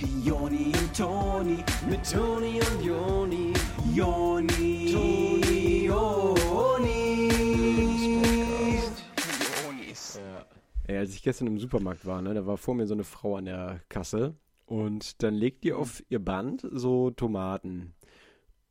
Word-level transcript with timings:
Joni 0.00 0.66
und 0.66 0.96
Toni, 0.96 1.64
mit 1.90 2.08
Toni 2.08 2.60
und 2.60 2.84
Joni, 2.84 3.52
Joni, 3.92 4.92
Toni, 4.92 5.86
Joni. 5.86 7.28
Jonis. 9.64 10.20
Ey, 10.86 10.98
als 10.98 11.14
ich 11.14 11.22
gestern 11.22 11.48
im 11.48 11.58
Supermarkt 11.58 12.06
war, 12.06 12.22
ne, 12.22 12.32
da 12.32 12.46
war 12.46 12.56
vor 12.56 12.76
mir 12.76 12.86
so 12.86 12.94
eine 12.94 13.02
Frau 13.02 13.36
an 13.36 13.46
der 13.46 13.80
Kasse 13.88 14.36
und 14.66 15.20
dann 15.24 15.34
legt 15.34 15.64
die 15.64 15.72
auf 15.72 16.04
ihr 16.08 16.24
Band 16.24 16.64
so 16.70 17.10
Tomaten. 17.10 17.94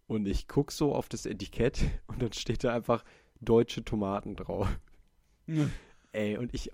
Und 0.07 0.27
ich 0.27 0.47
guck 0.47 0.71
so 0.71 0.95
auf 0.95 1.09
das 1.09 1.25
Etikett 1.25 1.81
und 2.07 2.21
dann 2.21 2.31
steht 2.31 2.63
da 2.63 2.73
einfach 2.73 3.03
deutsche 3.41 3.83
Tomaten 3.83 4.37
drauf. 4.37 4.69
Ey, 6.13 6.37
und 6.37 6.53
ich. 6.53 6.71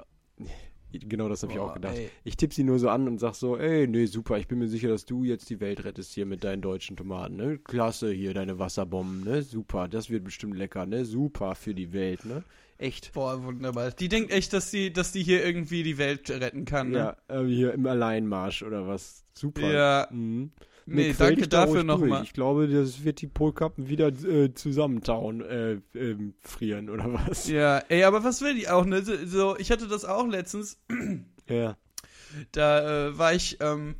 Genau 0.99 1.29
das 1.29 1.43
habe 1.43 1.53
ich 1.53 1.59
auch 1.59 1.73
gedacht. 1.73 1.95
ey. 1.97 2.09
Ich 2.23 2.37
tippe 2.37 2.53
sie 2.53 2.63
nur 2.63 2.79
so 2.79 2.89
an 2.89 3.07
und 3.07 3.19
sag 3.19 3.33
so, 3.35 3.57
ey, 3.57 3.87
nee, 3.87 4.05
super, 4.05 4.37
ich 4.37 4.47
bin 4.47 4.59
mir 4.59 4.67
sicher, 4.67 4.89
dass 4.89 5.05
du 5.05 5.23
jetzt 5.23 5.49
die 5.49 5.59
Welt 5.59 5.83
rettest 5.83 6.13
hier 6.13 6.25
mit 6.25 6.43
deinen 6.43 6.61
deutschen 6.61 6.95
Tomaten, 6.95 7.35
ne? 7.35 7.57
Klasse 7.57 8.11
hier, 8.11 8.33
deine 8.33 8.59
Wasserbomben, 8.59 9.23
ne? 9.23 9.41
Super, 9.41 9.87
das 9.87 10.09
wird 10.09 10.23
bestimmt 10.23 10.55
lecker, 10.57 10.85
ne? 10.85 11.05
Super 11.05 11.55
für 11.55 11.73
die 11.73 11.93
Welt, 11.93 12.25
ne? 12.25 12.43
Echt. 12.77 13.13
Boah, 13.13 13.43
wunderbar. 13.43 13.91
Die 13.91 14.09
denkt 14.09 14.31
echt, 14.31 14.51
dass 14.53 14.71
die, 14.71 14.91
dass 14.91 15.11
die 15.11 15.23
hier 15.23 15.45
irgendwie 15.45 15.83
die 15.83 15.97
Welt 15.97 16.29
retten 16.29 16.65
kann, 16.65 16.89
ne? 16.91 17.15
Ja, 17.29 17.41
äh, 17.41 17.45
hier 17.45 17.73
im 17.73 17.85
Alleinmarsch 17.85 18.63
oder 18.63 18.87
was. 18.87 19.23
Super. 19.33 19.71
Ja. 19.71 20.07
Mhm. 20.11 20.51
Nee, 20.85 21.13
quäl 21.13 21.29
danke 21.35 21.47
da 21.47 21.65
dafür 21.65 21.83
nochmal. 21.83 22.23
Ich 22.23 22.33
glaube, 22.33 22.67
das 22.67 23.03
wird 23.03 23.21
die 23.21 23.27
Polkappen 23.27 23.87
wieder 23.87 24.07
äh, 24.07 24.53
zusammentauen, 24.53 25.41
äh, 25.41 25.77
ähm, 25.95 26.33
frieren 26.41 26.89
oder 26.89 27.13
was. 27.13 27.47
Ja, 27.47 27.79
ey, 27.89 28.03
aber 28.03 28.23
was 28.23 28.41
will 28.41 28.53
die 28.55 28.67
auch, 28.69 28.85
ne? 28.85 29.01
So- 29.03 29.57
ich 29.57 29.71
hatte 29.71 29.87
das 29.87 30.03
auch 30.05 30.27
letztens. 30.27 30.77
Ja. 31.49 31.77
Da 32.51 33.07
äh, 33.07 33.17
war 33.17 33.33
ich, 33.33 33.57
ähm, 33.61 33.95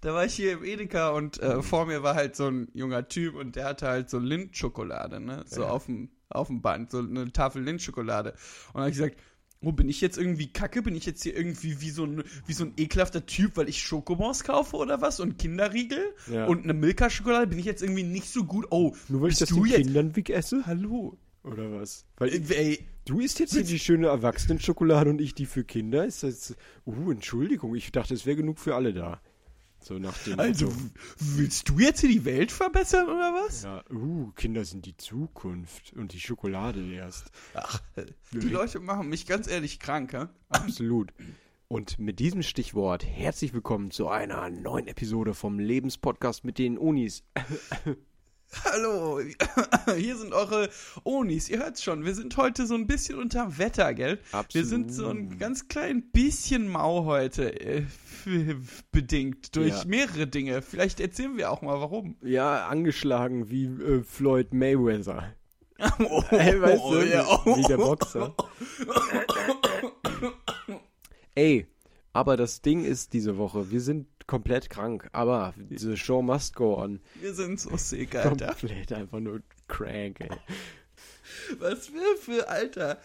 da 0.00 0.14
war 0.14 0.24
ich 0.24 0.34
hier 0.34 0.52
im 0.52 0.64
Edeka 0.64 1.10
und 1.10 1.40
Mhm. 1.42 1.46
äh, 1.50 1.62
vor 1.62 1.86
mir 1.86 2.02
war 2.02 2.14
halt 2.14 2.36
so 2.36 2.46
ein 2.48 2.68
junger 2.72 3.06
Typ 3.08 3.34
und 3.34 3.56
der 3.56 3.66
hatte 3.66 3.86
halt 3.88 4.08
so 4.08 4.18
Lindschokolade, 4.18 5.20
ne? 5.20 5.42
So 5.46 5.62
Ja. 5.62 5.68
auf 5.70 5.86
dem 5.86 6.10
auf 6.32 6.46
dem 6.46 6.62
Band, 6.62 6.92
so 6.92 6.98
eine 7.00 7.32
Tafel 7.32 7.60
Lindschokolade. 7.64 8.30
Und 8.30 8.74
dann 8.74 8.82
habe 8.82 8.90
ich 8.90 8.96
gesagt, 8.96 9.16
oh, 9.62 9.72
bin 9.72 9.88
ich 9.88 10.00
jetzt 10.00 10.18
irgendwie 10.18 10.52
kacke? 10.52 10.82
Bin 10.82 10.94
ich 10.94 11.06
jetzt 11.06 11.22
hier 11.22 11.36
irgendwie 11.36 11.80
wie 11.80 11.90
so 11.90 12.04
ein, 12.04 12.22
wie 12.46 12.52
so 12.52 12.64
ein 12.64 12.72
ekelhafter 12.76 13.26
Typ, 13.26 13.56
weil 13.56 13.68
ich 13.68 13.82
Schokobons 13.82 14.44
kaufe 14.44 14.76
oder 14.76 15.00
was? 15.00 15.20
Und 15.20 15.38
Kinderriegel? 15.38 16.14
Ja. 16.32 16.46
Und 16.46 16.64
eine 16.64 16.74
Milka-Schokolade? 16.74 17.46
Bin 17.46 17.58
ich 17.58 17.66
jetzt 17.66 17.82
irgendwie 17.82 18.02
nicht 18.02 18.28
so 18.28 18.44
gut? 18.44 18.66
Oh, 18.70 18.94
Nur 19.08 19.22
weil 19.22 19.30
ich 19.30 19.38
das 19.38 19.50
du 19.50 19.64
den 19.64 19.72
jetzt? 19.72 19.82
Kindern 19.82 20.16
wegesse? 20.16 20.62
Hallo? 20.66 21.16
Oder 21.42 21.72
was? 21.72 22.04
Weil 22.16 22.30
Äh, 22.34 22.54
Ey, 22.54 22.86
du 23.06 23.20
isst 23.20 23.38
jetzt 23.38 23.54
hier 23.54 23.64
die 23.64 23.78
schöne 23.78 24.08
Erwachsenenschokolade 24.08 25.10
und 25.10 25.20
ich 25.20 25.34
die 25.34 25.46
für 25.46 25.64
Kinder? 25.64 26.04
Ist 26.04 26.22
das. 26.22 26.54
Uh, 26.86 27.10
Entschuldigung, 27.10 27.74
ich 27.74 27.92
dachte, 27.92 28.14
es 28.14 28.26
wäre 28.26 28.36
genug 28.36 28.58
für 28.58 28.74
alle 28.74 28.92
da. 28.92 29.20
So 29.82 29.98
nach 29.98 30.16
dem. 30.24 30.38
also, 30.38 30.72
willst 31.18 31.68
du 31.68 31.78
jetzt 31.78 32.00
hier 32.00 32.10
die 32.10 32.24
Welt 32.24 32.52
verbessern 32.52 33.06
oder 33.06 33.32
was? 33.32 33.62
Ja, 33.62 33.82
uh, 33.90 34.30
Kinder 34.32 34.64
sind 34.64 34.84
die 34.84 34.96
Zukunft 34.96 35.94
und 35.94 36.12
die 36.12 36.20
Schokolade 36.20 36.92
erst. 36.92 37.30
Ach, 37.54 37.80
die 38.32 38.48
Leute 38.48 38.78
machen 38.80 39.08
mich 39.08 39.26
ganz 39.26 39.48
ehrlich 39.48 39.80
krank, 39.80 40.12
ja? 40.12 40.28
Absolut. 40.50 41.12
Und 41.68 41.98
mit 41.98 42.18
diesem 42.18 42.42
Stichwort 42.42 43.06
herzlich 43.06 43.54
willkommen 43.54 43.90
zu 43.90 44.08
einer 44.08 44.50
neuen 44.50 44.86
Episode 44.86 45.34
vom 45.34 45.58
Lebenspodcast 45.58 46.44
mit 46.44 46.58
den 46.58 46.76
Unis. 46.76 47.22
Hallo, 48.64 49.20
hier 49.96 50.16
sind 50.16 50.32
eure 50.32 50.68
Onis. 51.04 51.48
Ihr 51.48 51.58
hört's 51.60 51.82
schon, 51.84 52.04
wir 52.04 52.14
sind 52.14 52.36
heute 52.36 52.66
so 52.66 52.74
ein 52.74 52.86
bisschen 52.88 53.16
unter 53.18 53.58
Wetter, 53.58 53.94
gell? 53.94 54.18
Wir 54.52 54.64
sind 54.66 54.92
so 54.92 55.08
ein 55.08 55.38
ganz 55.38 55.68
klein 55.68 56.02
bisschen 56.10 56.68
mau 56.68 57.04
heute, 57.04 57.60
äh, 57.60 57.84
bedingt 58.92 59.54
durch 59.54 59.82
Ja. 59.82 59.84
mehrere 59.86 60.26
Dinge. 60.26 60.62
Vielleicht 60.62 60.98
erzählen 61.00 61.36
wir 61.36 61.50
auch 61.52 61.62
mal, 61.62 61.80
warum. 61.80 62.16
Ja, 62.22 62.66
angeschlagen 62.66 63.50
wie 63.50 63.66
äh, 63.66 64.02
Floyd 64.02 64.52
Mayweather. 64.52 65.32
Oh, 65.98 66.22
Ey, 66.30 66.60
weißt 66.60 66.82
du, 66.90 67.00
ja. 67.08 67.24
wie 67.56 67.62
der 67.62 67.78
Boxer. 67.78 68.34
Ey, 71.34 71.66
aber 72.12 72.36
das 72.36 72.60
Ding 72.60 72.84
ist 72.84 73.14
diese 73.14 73.38
Woche, 73.38 73.70
wir 73.70 73.80
sind 73.80 74.06
komplett 74.30 74.70
krank, 74.70 75.08
aber 75.10 75.54
diese 75.56 75.96
Show 75.96 76.22
must 76.22 76.54
go 76.54 76.78
on. 76.78 77.00
Wir 77.20 77.34
sind 77.34 77.58
so 77.58 77.76
sick, 77.76 78.14
Alter. 78.14 78.46
Komplett 78.46 78.92
einfach 78.92 79.18
nur 79.18 79.42
crank, 79.66 80.20
ey. 80.20 80.30
Was 81.58 81.92
wir 81.92 82.16
für, 82.16 82.48
Alter. 82.48 83.00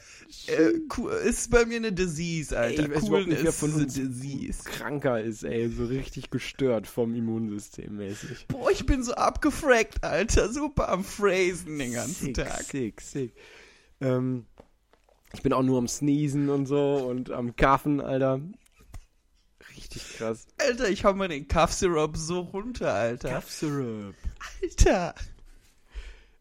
Äh, 0.45 0.81
cool, 0.95 1.11
ist 1.13 1.49
bei 1.49 1.65
mir 1.65 1.77
eine 1.77 1.91
Disease, 1.91 2.55
Alter. 2.55 2.83
Ey, 2.83 2.89
ich 2.89 2.95
weiß 2.95 3.09
cool 3.09 3.25
nicht, 3.25 3.43
wer 3.43 3.51
von 3.51 3.73
uns 3.73 3.95
Disease. 3.95 4.63
kranker 4.65 5.19
ist, 5.19 5.43
ey, 5.43 5.67
so 5.67 5.85
richtig 5.85 6.29
gestört 6.29 6.85
vom 6.85 7.15
Immunsystem 7.15 7.97
mäßig. 7.97 8.45
Boah, 8.47 8.69
ich 8.69 8.85
bin 8.85 9.01
so 9.01 9.15
abgefragt, 9.15 10.03
Alter. 10.03 10.51
Super 10.51 10.89
am 10.89 11.03
Phrasen 11.03 11.79
den 11.79 11.93
ganzen 11.93 12.25
sick, 12.27 12.35
Tag. 12.35 12.61
Sick, 12.61 13.01
sick. 13.01 13.33
Ähm, 13.99 14.45
ich 15.33 15.41
bin 15.41 15.53
auch 15.53 15.63
nur 15.63 15.79
am 15.79 15.87
Sneezen 15.87 16.49
und 16.49 16.67
so 16.67 16.97
und 16.97 17.31
am 17.31 17.55
Kaffen, 17.55 17.99
Alter. 17.99 18.41
Richtig 19.75 20.17
krass. 20.17 20.47
Alter, 20.57 20.89
ich 20.89 21.03
hau 21.03 21.13
mal 21.13 21.27
den 21.27 21.47
Cough 21.47 21.71
Syrup 21.71 22.17
so 22.17 22.39
runter, 22.39 22.93
Alter. 22.93 23.29
Cough 23.29 23.49
Syrup. 23.49 24.15
Alter. 24.61 25.15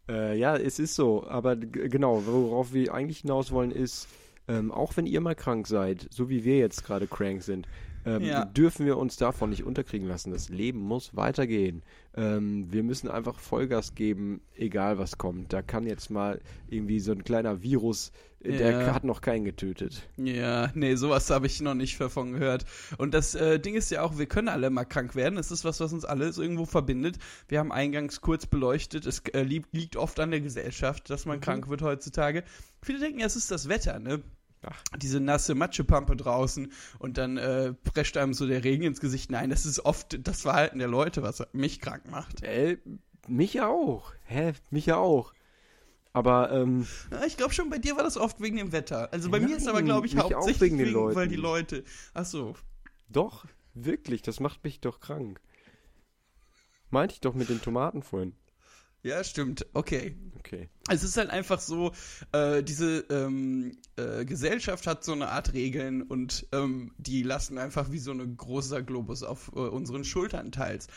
Äh, 0.09 0.39
ja, 0.39 0.57
es 0.57 0.79
ist 0.79 0.95
so. 0.95 1.27
Aber 1.27 1.57
genau, 1.57 2.25
worauf 2.27 2.73
wir 2.73 2.93
eigentlich 2.93 3.21
hinaus 3.21 3.51
wollen, 3.51 3.71
ist, 3.71 4.09
ähm, 4.49 4.71
auch 4.71 4.97
wenn 4.97 5.07
ihr 5.07 5.21
mal 5.21 5.35
krank 5.35 5.67
seid, 5.67 6.07
so 6.11 6.29
wie 6.29 6.45
wir 6.45 6.59
jetzt 6.59 6.85
gerade 6.85 7.07
crank 7.07 7.43
sind, 7.43 7.67
ähm, 8.05 8.23
Ja. 8.23 8.45
dürfen 8.45 8.87
wir 8.87 8.97
uns 8.99 9.17
davon 9.17 9.51
nicht 9.51 9.65
unterkriegen 9.65 10.07
lassen. 10.09 10.31
Das 10.33 10.49
Leben 10.49 10.81
muss 10.81 11.15
weitergehen. 11.17 11.83
Ähm, 12.17 12.73
wir 12.73 12.83
müssen 12.83 13.09
einfach 13.09 13.39
Vollgas 13.41 13.95
geben, 13.95 14.41
egal 14.55 14.99
was 14.99 15.19
kommt. 15.19 15.53
Da 15.53 15.63
kann 15.63 15.87
jetzt 15.87 16.11
mal 16.11 16.41
irgendwie 16.69 17.01
so 17.01 17.13
ein 17.13 17.25
kleiner 17.25 17.63
Virus, 17.63 18.13
äh, 18.41 18.57
der 18.57 18.71
Ja. 18.73 18.95
hat 18.95 19.05
noch 19.05 19.21
keinen 19.21 19.45
getötet. 19.45 20.09
Ja, 20.17 20.71
nee, 20.75 20.95
sowas 20.95 21.29
habe 21.31 21.47
ich 21.47 21.61
noch 21.61 21.75
nicht 21.75 22.01
davon 22.01 22.33
gehört. 22.33 22.67
Und 22.99 23.15
das 23.15 23.35
äh, 23.35 23.59
Ding 23.59 23.75
ist 23.75 23.91
ja 23.91 24.03
auch, 24.03 24.17
wir 24.19 24.27
können 24.27 24.49
alle 24.49 24.71
mal 24.71 24.85
krank 24.85 25.17
werden. 25.17 25.39
Es 25.39 25.51
ist 25.51 25.65
was, 25.65 25.81
was 25.81 25.93
uns 25.93 26.05
alle 26.05 26.33
so 26.33 26.43
irgendwo 26.43 26.67
verbindet. 26.67 27.19
Wir 27.49 27.59
haben 27.59 27.73
eingangs 27.73 28.21
kurz 28.21 28.47
beleuchtet, 28.47 29.07
es 29.07 29.21
äh, 29.33 29.43
liegt, 29.43 29.75
liegt 29.75 29.97
oft 29.97 30.21
an 30.21 30.31
der 30.31 30.41
Gesellschaft, 30.41 31.11
dass 31.11 31.27
man 31.27 31.41
krank 31.41 31.69
wird 31.69 31.83
heutzutage. 31.83 32.45
Viele 32.83 33.01
denken, 33.01 33.19
ja, 33.21 33.27
es 33.27 33.35
ist 33.37 33.51
das 33.51 33.69
Wetter, 33.69 33.99
ne? 33.99 34.23
Ach. 34.67 34.83
Diese 34.97 35.21
nasse 35.21 35.55
Matschepampe 35.55 36.17
draußen 36.17 36.73
und 36.99 37.19
dann 37.19 37.37
äh, 37.37 37.73
prescht 37.75 38.17
einem 38.17 38.35
so 38.35 38.47
der 38.47 38.65
Regen 38.65 38.85
ins 38.85 39.01
Gesicht. 39.01 39.31
Nein, 39.31 39.51
das 39.51 39.67
ist 39.67 39.85
oft 39.85 40.27
das 40.27 40.43
Verhalten 40.43 40.79
der 40.79 40.89
Leute, 40.89 41.23
was 41.23 41.43
mich 41.53 41.81
krank 41.81 42.11
macht. 42.11 42.43
Äh, 42.43 42.79
mich 43.29 43.55
ja 43.55 43.69
auch. 43.69 44.13
Hä? 44.27 44.53
Mich 44.71 44.87
ja 44.87 44.97
auch. 44.97 45.33
Aber, 46.13 46.53
ähm, 46.53 46.87
Ja, 47.11 47.25
ich 47.25 47.37
glaube 47.37 47.53
schon, 47.53 47.71
bei 47.71 47.79
dir 47.79 47.97
war 47.97 48.05
das 48.05 48.17
oft 48.17 48.41
wegen 48.41 48.57
dem 48.57 48.71
Wetter. 48.73 49.13
Also 49.13 49.31
bei 49.31 49.41
mir 49.41 49.57
ist 49.57 49.67
aber, 49.67 49.79
Nein, 49.79 49.87
glaube 49.87 50.07
ich, 50.07 50.17
hauptsächlich 50.17 50.61
wegen 50.61 50.79
wegen, 50.79 50.85
den 50.87 50.95
Leuten. 50.95 51.17
weil 51.17 51.29
die 51.29 51.35
Leute. 51.37 51.85
Ach 52.13 52.25
so. 52.25 52.55
doch, 53.09 53.47
wirklich, 53.75 54.23
das 54.23 54.39
macht 54.39 54.63
mich 54.63 54.81
doch 54.81 55.01
krank. 55.01 55.41
Meinte 56.91 57.15
ich 57.15 57.21
doch 57.21 57.35
mit 57.35 57.49
den 57.49 57.61
Tomaten 57.61 58.03
vorhin. 58.03 58.35
Ja, 59.05 59.23
stimmt. 59.23 59.67
Okay. 59.75 60.17
Okay. 60.39 60.69
Es 60.91 61.03
ist 61.03 61.17
halt 61.17 61.31
einfach 61.31 61.61
so, 61.61 61.93
äh, 62.33 62.63
diese 62.63 63.05
ähm, 63.11 63.79
äh, 63.97 64.25
Gesellschaft 64.27 64.87
hat 64.87 65.03
so 65.05 65.13
eine 65.13 65.29
Art 65.29 65.53
Regeln 65.55 66.03
und 66.03 66.47
ähm, 66.53 66.93
die 66.99 67.23
lassen 67.23 67.57
einfach 67.57 67.93
wie 67.93 67.99
so 67.99 68.13
ein 68.13 68.37
großer 68.37 68.83
Globus 68.83 69.23
auf 69.23 69.53
äh, 69.55 69.61
unseren 69.61 70.05
Schultern 70.05 70.53
teils. 70.53 70.89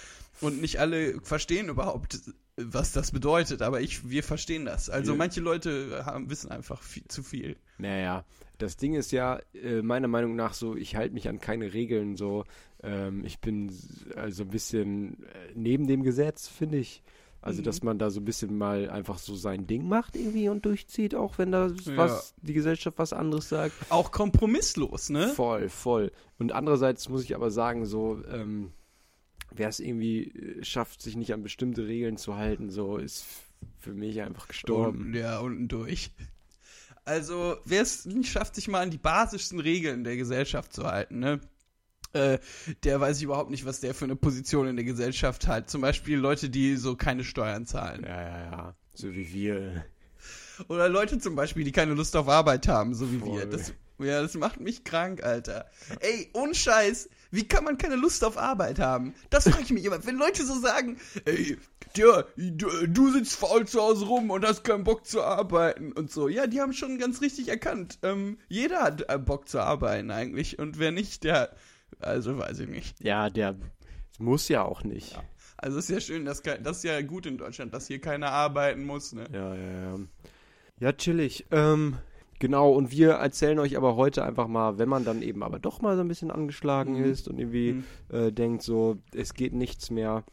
Und 0.42 0.60
nicht 0.62 0.80
alle 0.80 1.22
verstehen 1.22 1.70
überhaupt, 1.70 2.20
was 2.58 2.92
das 2.92 3.12
bedeutet, 3.12 3.62
aber 3.62 3.80
ich, 3.82 4.10
wir 4.10 4.24
verstehen 4.24 4.66
das. 4.66 4.90
Also 4.90 5.14
Ja. 5.14 5.18
manche 5.18 5.40
Leute 5.42 6.06
haben, 6.06 6.30
wissen 6.30 6.52
einfach 6.52 6.82
viel, 6.84 7.06
zu 7.08 7.24
viel. 7.24 7.56
Naja, 7.78 8.26
das 8.58 8.76
Ding 8.78 8.96
ist 8.96 9.12
ja, 9.12 9.40
äh, 9.54 9.82
meiner 9.82 10.08
Meinung 10.10 10.36
nach 10.36 10.54
so, 10.54 10.76
ich 10.76 10.96
halte 10.96 11.14
mich 11.14 11.30
an 11.30 11.40
keine 11.40 11.74
Regeln 11.74 12.18
so. 12.18 12.44
Ähm, 12.84 13.24
ich 13.24 13.40
bin 13.40 13.72
also 14.16 14.44
ein 14.44 14.50
bisschen 14.50 15.24
äh, 15.24 15.52
neben 15.56 15.88
dem 15.88 16.04
Gesetz, 16.04 16.48
finde 16.48 16.80
ich. 16.80 17.02
Also, 17.48 17.62
Mhm. 17.62 17.66
dass 17.66 17.82
man 17.82 17.98
da 17.98 18.10
so 18.10 18.20
ein 18.20 18.26
bisschen 18.26 18.58
mal 18.58 18.90
einfach 18.90 19.18
so 19.18 19.36
sein 19.36 19.66
Ding 19.68 19.88
macht 19.88 20.16
irgendwie 20.16 20.50
und 20.50 20.66
durchzieht, 20.66 21.16
auch 21.16 21.38
wenn 21.38 21.52
da 21.52 21.68
Ja. 21.86 21.98
was, 21.98 22.36
die 22.42 22.54
Gesellschaft 22.54 22.98
was 23.00 23.14
anderes 23.14 23.48
sagt. 23.50 23.74
Auch 23.90 24.12
kompromisslos, 24.12 25.10
ne? 25.10 25.30
Voll, 25.30 25.70
voll. 25.70 26.12
Und 26.38 26.52
andererseits 26.52 27.08
muss 27.10 27.24
ich 27.24 27.34
aber 27.36 27.50
sagen, 27.50 27.86
so, 27.86 28.22
ähm, 28.30 28.72
wer 29.52 29.70
es 29.70 29.80
irgendwie 29.80 30.26
äh, 30.26 30.64
schafft, 30.64 31.02
sich 31.02 31.16
nicht 31.16 31.34
an 31.34 31.42
bestimmte 31.42 31.88
Regeln 31.88 32.18
zu 32.18 32.36
halten, 32.36 32.70
so 32.70 32.98
ist 32.98 33.26
für 33.80 33.94
mich 33.94 34.22
einfach 34.22 34.48
gestorben. 34.48 35.06
Und, 35.08 35.14
ja, 35.14 35.40
unten 35.40 35.68
durch. 35.68 36.12
Also, 37.06 37.56
wer 37.64 37.82
es 37.82 38.06
nicht 38.06 38.30
schafft, 38.30 38.56
sich 38.56 38.68
mal 38.68 38.82
an 38.82 38.92
die 38.92 38.98
basischsten 38.98 39.60
Regeln 39.62 40.04
der 40.04 40.18
Gesellschaft 40.18 40.74
zu 40.74 40.84
halten, 40.84 41.20
ne? 41.20 41.40
Äh, 42.18 42.40
der 42.84 43.00
weiß 43.00 43.18
ich 43.18 43.24
überhaupt 43.24 43.52
nicht, 43.52 43.66
was 43.66 43.80
der 43.80 43.94
für 43.94 44.06
eine 44.06 44.16
Position 44.16 44.68
in 44.68 44.76
der 44.76 44.86
Gesellschaft 44.86 45.48
hat. 45.48 45.70
Zum 45.70 45.82
Beispiel 45.82 46.18
Leute, 46.18 46.50
die 46.50 46.76
so 46.76 46.96
keine 46.96 47.24
Steuern 47.24 47.66
zahlen. 47.66 48.04
Ja, 48.04 48.22
ja, 48.22 48.52
ja. 48.52 48.76
So 48.94 49.14
wie 49.14 49.32
wir. 49.32 49.86
Oder 50.68 50.90
Leute 50.90 51.20
zum 51.20 51.36
Beispiel, 51.36 51.64
die 51.64 51.72
keine 51.72 51.94
Lust 51.94 52.16
auf 52.16 52.28
Arbeit 52.28 52.68
haben, 52.68 52.96
so 52.96 53.12
wie 53.12 53.24
wir. 53.24 53.42
Voll. 53.42 53.50
Das, 53.50 53.74
Ja, 54.00 54.22
das 54.22 54.36
macht 54.36 54.60
mich 54.60 54.84
krank, 54.84 55.24
Alter. 55.24 55.66
Ey, 56.02 56.30
ohne 56.34 56.54
Scheiß, 56.54 57.10
wie 57.32 57.48
kann 57.48 57.64
man 57.64 57.78
keine 57.78 57.96
Lust 57.96 58.24
auf 58.24 58.38
Arbeit 58.38 58.80
haben? 58.80 59.16
Das 59.30 59.46
frage 59.50 59.64
ich 59.64 59.72
mich 59.72 59.86
immer. 59.86 60.06
Wenn 60.06 60.18
Leute 60.18 60.46
so 60.46 60.60
sagen, 60.60 60.98
ey, 61.26 61.58
der, 61.96 62.28
du, 62.38 62.88
du 62.88 63.12
sitzt 63.12 63.36
faul 63.36 63.68
zu 63.68 63.82
Hause 63.82 64.06
rum 64.06 64.30
und 64.30 64.46
hast 64.46 64.64
keinen 64.64 64.84
Bock 64.84 65.06
zu 65.06 65.24
arbeiten 65.24 65.94
und 65.94 66.12
so. 66.12 66.28
Ja, 66.28 66.46
die 66.46 66.62
haben 66.62 66.74
schon 66.74 67.00
ganz 67.00 67.22
richtig 67.22 67.48
erkannt. 67.48 67.98
Ähm, 68.04 68.38
jeder 68.50 68.82
hat 68.82 69.10
äh, 69.10 69.18
Bock 69.18 69.50
zu 69.50 69.60
arbeiten 69.60 70.12
eigentlich. 70.12 70.60
Und 70.60 70.78
wer 70.78 70.92
nicht, 70.92 71.24
der, 71.24 71.56
also 72.00 72.38
weiß 72.38 72.60
ich 72.60 72.70
nicht. 72.70 73.00
Ja, 73.04 73.30
der 73.30 73.56
muss 74.20 74.48
ja 74.50 74.64
auch 74.64 74.84
nicht. 74.84 75.20
Also 75.58 75.80
ist 75.80 75.90
ja 75.90 76.00
schön, 76.00 76.26
dass, 76.26 76.42
das 76.42 76.78
ist 76.78 76.84
ja 76.84 77.02
gut 77.02 77.26
in 77.26 77.38
Deutschland, 77.38 77.74
dass 77.74 77.88
hier 77.88 78.00
keiner 78.00 78.32
arbeiten 78.32 78.86
muss, 78.86 79.14
ne? 79.14 79.26
Ja, 79.34 79.56
ja, 79.56 79.72
ja. 79.96 80.00
Ja, 80.80 80.94
chillig. 80.94 81.46
Ähm, 81.50 81.98
genau, 82.40 82.72
und 82.72 82.92
wir 82.92 83.14
erzählen 83.14 83.58
euch 83.58 83.76
aber 83.78 83.96
heute 83.96 84.24
einfach 84.24 84.48
mal, 84.48 84.78
wenn 84.78 84.90
man 84.90 85.04
dann 85.06 85.24
eben 85.24 85.42
aber 85.42 85.58
doch 85.58 85.82
mal 85.82 85.96
so 85.96 86.02
ein 86.02 86.08
bisschen 86.08 86.30
angeschlagen 86.30 87.00
Mhm. 87.00 87.06
ist 87.06 87.28
und 87.28 87.40
irgendwie 87.40 87.74
Mhm. 87.74 87.84
äh, 88.16 88.32
denkt, 88.32 88.62
so, 88.62 88.98
es 89.16 89.34
geht 89.34 89.54
nichts 89.54 89.90
mehr, 89.90 90.24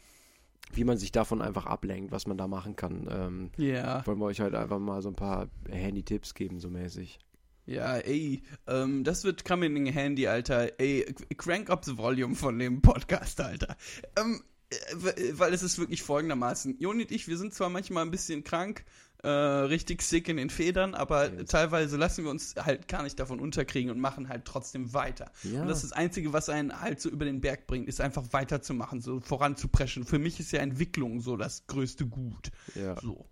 wie 0.74 0.84
man 0.84 0.98
sich 0.98 1.12
davon 1.12 1.40
einfach 1.40 1.64
ablenkt, 1.66 2.12
was 2.12 2.26
man 2.26 2.36
da 2.36 2.46
machen 2.46 2.76
kann. 2.76 3.08
Ähm, 3.10 3.50
Ja. 3.56 4.06
wollen 4.06 4.18
wir 4.18 4.26
euch 4.26 4.40
halt 4.40 4.54
einfach 4.54 4.78
mal 4.78 5.00
so 5.00 5.08
ein 5.08 5.14
paar 5.14 5.48
Handy-Tipps 5.70 6.34
geben, 6.34 6.60
so 6.60 6.68
mäßig. 6.68 7.18
Ja, 7.66 7.96
ey, 7.96 8.42
ähm, 8.66 9.04
das 9.04 9.24
wird 9.24 9.44
coming 9.44 9.76
in 9.76 9.86
handy, 9.92 10.26
Alter. 10.26 10.78
Ey, 10.78 11.04
crank 11.36 11.70
up 11.70 11.84
the 11.84 11.96
volume 11.96 12.34
von 12.34 12.58
dem 12.58 12.82
Podcast, 12.82 13.40
Alter. 13.40 13.76
Ähm, 14.16 14.42
äh, 14.70 15.32
weil 15.32 15.54
es 15.54 15.62
ist 15.62 15.78
wirklich 15.78 16.02
folgendermaßen. 16.02 16.78
Joni 16.78 17.04
und 17.04 17.10
ich, 17.10 17.26
wir 17.26 17.38
sind 17.38 17.54
zwar 17.54 17.70
manchmal 17.70 18.04
ein 18.04 18.10
bisschen 18.10 18.44
krank, 18.44 18.84
äh, 19.22 19.28
richtig 19.28 20.02
sick 20.02 20.28
in 20.28 20.36
den 20.36 20.50
Federn, 20.50 20.94
aber 20.94 21.32
Yes. 21.32 21.48
teilweise 21.48 21.96
lassen 21.96 22.24
wir 22.24 22.30
uns 22.30 22.54
halt 22.56 22.88
gar 22.88 23.02
nicht 23.02 23.18
davon 23.18 23.40
unterkriegen 23.40 23.90
und 23.90 23.98
machen 23.98 24.28
halt 24.28 24.44
trotzdem 24.44 24.92
weiter. 24.92 25.30
Ja. 25.44 25.62
Und 25.62 25.68
das 25.68 25.78
ist 25.82 25.92
das 25.92 25.98
Einzige, 25.98 26.34
was 26.34 26.50
einen 26.50 26.78
halt 26.78 27.00
so 27.00 27.08
über 27.08 27.24
den 27.24 27.40
Berg 27.40 27.66
bringt, 27.66 27.88
ist 27.88 28.02
einfach 28.02 28.24
weiterzumachen, 28.32 29.00
so 29.00 29.20
voranzupreschen. 29.20 30.04
Für 30.04 30.18
mich 30.18 30.38
ist 30.40 30.52
ja 30.52 30.60
Entwicklung 30.60 31.22
so 31.22 31.38
das 31.38 31.66
größte 31.66 32.06
Gut. 32.06 32.50
Ja. 32.74 33.00
So. 33.00 33.24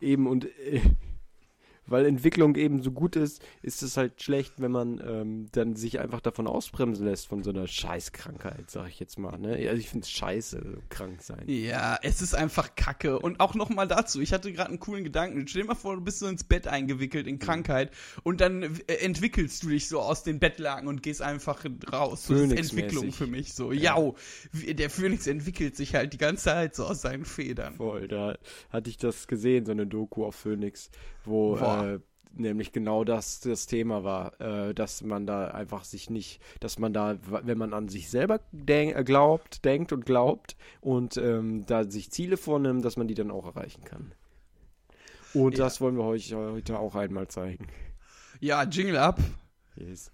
Eben 0.00 0.28
und 0.28 0.44
äh, 0.44 0.80
weil 1.90 2.06
Entwicklung 2.06 2.56
eben 2.56 2.82
so 2.82 2.92
gut 2.92 3.16
ist, 3.16 3.42
ist 3.62 3.82
es 3.82 3.96
halt 3.96 4.22
schlecht, 4.22 4.54
wenn 4.58 4.72
man 4.72 5.02
ähm, 5.06 5.46
dann 5.52 5.76
sich 5.76 6.00
einfach 6.00 6.20
davon 6.20 6.46
ausbremsen 6.46 7.06
lässt 7.06 7.26
von 7.26 7.42
so 7.42 7.50
einer 7.50 7.66
Scheißkrankheit, 7.66 8.70
sag 8.70 8.88
ich 8.88 9.00
jetzt 9.00 9.18
mal. 9.18 9.38
Ne? 9.38 9.56
Also 9.68 9.80
ich 9.80 9.88
finde 9.88 10.04
es 10.04 10.10
scheiße, 10.10 10.78
krank 10.88 11.22
sein. 11.22 11.44
Ja, 11.46 11.98
es 12.02 12.22
ist 12.22 12.34
einfach 12.34 12.74
Kacke. 12.74 13.18
Und 13.18 13.40
auch 13.40 13.54
nochmal 13.54 13.88
dazu, 13.88 14.20
ich 14.20 14.32
hatte 14.32 14.52
gerade 14.52 14.70
einen 14.70 14.80
coolen 14.80 15.04
Gedanken. 15.04 15.46
Stell 15.46 15.62
dir 15.62 15.68
mal 15.68 15.74
vor, 15.74 15.96
du 15.96 16.02
bist 16.02 16.20
so 16.20 16.26
ins 16.26 16.44
Bett 16.44 16.66
eingewickelt 16.66 17.26
in 17.26 17.38
Krankheit 17.38 17.90
und 18.22 18.40
dann 18.40 18.62
äh, 18.62 18.94
entwickelst 18.94 19.62
du 19.62 19.68
dich 19.68 19.88
so 19.88 20.00
aus 20.00 20.22
den 20.22 20.38
Bettlaken 20.38 20.88
und 20.88 21.02
gehst 21.02 21.22
einfach 21.22 21.64
raus. 21.92 22.26
So, 22.26 22.34
das 22.34 22.52
ist. 22.52 22.70
Entwicklung 22.70 23.12
für 23.12 23.26
mich 23.26 23.54
so. 23.54 23.72
Ja, 23.72 23.96
der 24.52 24.90
Phönix 24.90 25.26
entwickelt 25.26 25.76
sich 25.76 25.94
halt 25.94 26.12
die 26.12 26.18
ganze 26.18 26.44
Zeit 26.44 26.74
so 26.74 26.84
aus 26.84 27.02
seinen 27.02 27.24
Federn. 27.24 27.74
Voll, 27.74 28.08
da 28.08 28.36
hatte 28.70 28.90
ich 28.90 28.96
das 28.96 29.26
gesehen, 29.26 29.66
so 29.66 29.72
eine 29.72 29.86
Doku 29.86 30.24
auf 30.24 30.34
Phoenix, 30.34 30.90
wo 31.24 31.56
Boah. 31.56 31.79
Äh, 31.84 32.00
nämlich 32.32 32.72
genau 32.72 33.04
das 33.04 33.40
das 33.40 33.66
Thema 33.66 34.04
war, 34.04 34.40
äh, 34.40 34.74
dass 34.74 35.02
man 35.02 35.26
da 35.26 35.48
einfach 35.48 35.84
sich 35.84 36.10
nicht, 36.10 36.40
dass 36.60 36.78
man 36.78 36.92
da, 36.92 37.18
wenn 37.28 37.58
man 37.58 37.74
an 37.74 37.88
sich 37.88 38.08
selber 38.10 38.40
denk, 38.52 38.96
äh, 38.96 39.04
glaubt, 39.04 39.64
denkt 39.64 39.92
und 39.92 40.06
glaubt 40.06 40.56
und 40.80 41.16
ähm, 41.16 41.66
da 41.66 41.84
sich 41.84 42.10
Ziele 42.10 42.36
vornimmt, 42.36 42.84
dass 42.84 42.96
man 42.96 43.08
die 43.08 43.14
dann 43.14 43.30
auch 43.30 43.46
erreichen 43.46 43.84
kann. 43.84 44.12
Und 45.34 45.58
Ja. 45.58 45.64
das 45.64 45.80
wollen 45.80 45.96
wir 45.96 46.04
euch 46.04 46.34
heute 46.34 46.78
auch 46.78 46.94
einmal 46.94 47.28
zeigen. 47.28 47.66
Ja, 48.40 48.62
Jingle 48.64 48.96
ab. 48.96 49.18
Yes. 49.76 50.10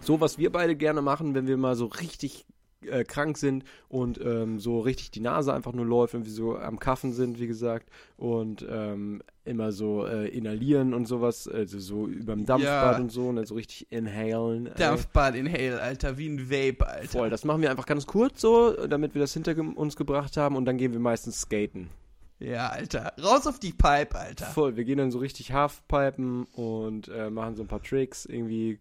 So, 0.00 0.20
was 0.20 0.38
wir 0.38 0.52
beide 0.52 0.76
gerne 0.76 1.02
machen, 1.02 1.34
wenn 1.34 1.46
wir 1.48 1.56
mal 1.56 1.74
so 1.74 1.86
richtig 1.86 2.46
äh, 2.88 3.04
krank 3.04 3.38
sind 3.38 3.64
und 3.88 4.20
ähm, 4.24 4.58
so 4.58 4.80
richtig 4.80 5.10
die 5.10 5.20
Nase 5.20 5.52
einfach 5.52 5.72
nur 5.72 5.86
läuft, 5.86 6.14
wenn 6.14 6.24
wir 6.24 6.32
so 6.32 6.56
am 6.58 6.78
Kaffen 6.78 7.12
sind, 7.12 7.38
wie 7.40 7.46
gesagt, 7.46 7.88
und 8.16 8.66
ähm, 8.68 9.22
immer 9.44 9.70
so 9.72 10.06
äh, 10.06 10.28
inhalieren 10.28 10.92
und 10.94 11.06
sowas, 11.06 11.46
also 11.48 11.78
so 11.78 12.06
überm 12.08 12.44
Dampfbad 12.46 12.96
Ja. 12.96 12.98
und 12.98 13.10
so, 13.12 13.28
und 13.28 13.36
dann 13.36 13.46
so 13.46 13.54
richtig 13.54 13.86
inhalen. 13.90 14.66
Äh, 14.66 14.74
Dampfbad 14.76 15.34
Inhale, 15.36 15.80
Alter, 15.80 16.18
wie 16.18 16.28
ein 16.28 16.50
Vape, 16.50 16.86
Alter. 16.86 17.08
Voll, 17.08 17.30
das 17.30 17.44
machen 17.44 17.62
wir 17.62 17.70
einfach 17.70 17.86
ganz 17.86 18.06
kurz 18.06 18.40
so, 18.40 18.72
damit 18.86 19.14
wir 19.14 19.20
das 19.20 19.32
hinter 19.32 19.54
uns 19.76 19.96
gebracht 19.96 20.36
haben 20.36 20.56
und 20.56 20.64
dann 20.64 20.78
gehen 20.78 20.92
wir 20.92 21.00
meistens 21.00 21.40
skaten. 21.42 21.90
Ja, 22.38 22.68
Alter. 22.68 23.14
Raus 23.22 23.46
auf 23.46 23.58
die 23.58 23.72
Pipe, 23.72 24.14
Alter. 24.14 24.44
Voll, 24.46 24.76
wir 24.76 24.84
gehen 24.84 24.98
dann 24.98 25.10
so 25.10 25.18
richtig 25.18 25.52
Halfpipen 25.52 26.44
und 26.52 27.08
äh, 27.08 27.30
machen 27.30 27.56
so 27.56 27.62
ein 27.62 27.68
paar 27.68 27.82
Tricks, 27.82 28.26
irgendwie 28.26 28.78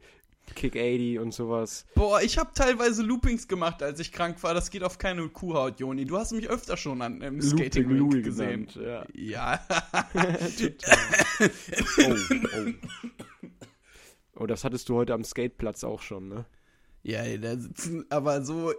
Kick 0.53 0.75
80 0.75 1.19
und 1.19 1.33
sowas. 1.33 1.85
Boah, 1.95 2.21
ich 2.21 2.37
habe 2.37 2.51
teilweise 2.53 3.01
Loopings 3.03 3.47
gemacht, 3.47 3.81
als 3.81 3.99
ich 3.99 4.11
krank 4.11 4.41
war. 4.43 4.53
Das 4.53 4.69
geht 4.69 4.83
auf 4.83 4.97
keine 4.97 5.27
Kuhhaut, 5.29 5.79
Joni. 5.79 6.05
Du 6.05 6.17
hast 6.17 6.31
mich 6.31 6.49
öfter 6.49 6.77
schon 6.77 7.01
an 7.01 7.21
im 7.21 7.41
Skating 7.41 7.89
Looping 7.89 7.97
Louis 7.97 8.23
gesehen. 8.23 8.67
genannt, 8.67 9.07
ja. 9.15 9.59
Ja. 9.59 9.67
oh, 11.99 12.15
oh. 12.57 12.71
oh, 14.41 14.45
das 14.45 14.63
hattest 14.63 14.89
du 14.89 14.95
heute 14.95 15.13
am 15.13 15.23
Skateplatz 15.23 15.83
auch 15.83 16.01
schon, 16.01 16.29
ne? 16.29 16.45
ja, 17.05 17.19
ey, 17.19 17.39
da 17.39 17.55
sitzen 17.55 18.03
aber 18.09 18.43
so 18.43 18.73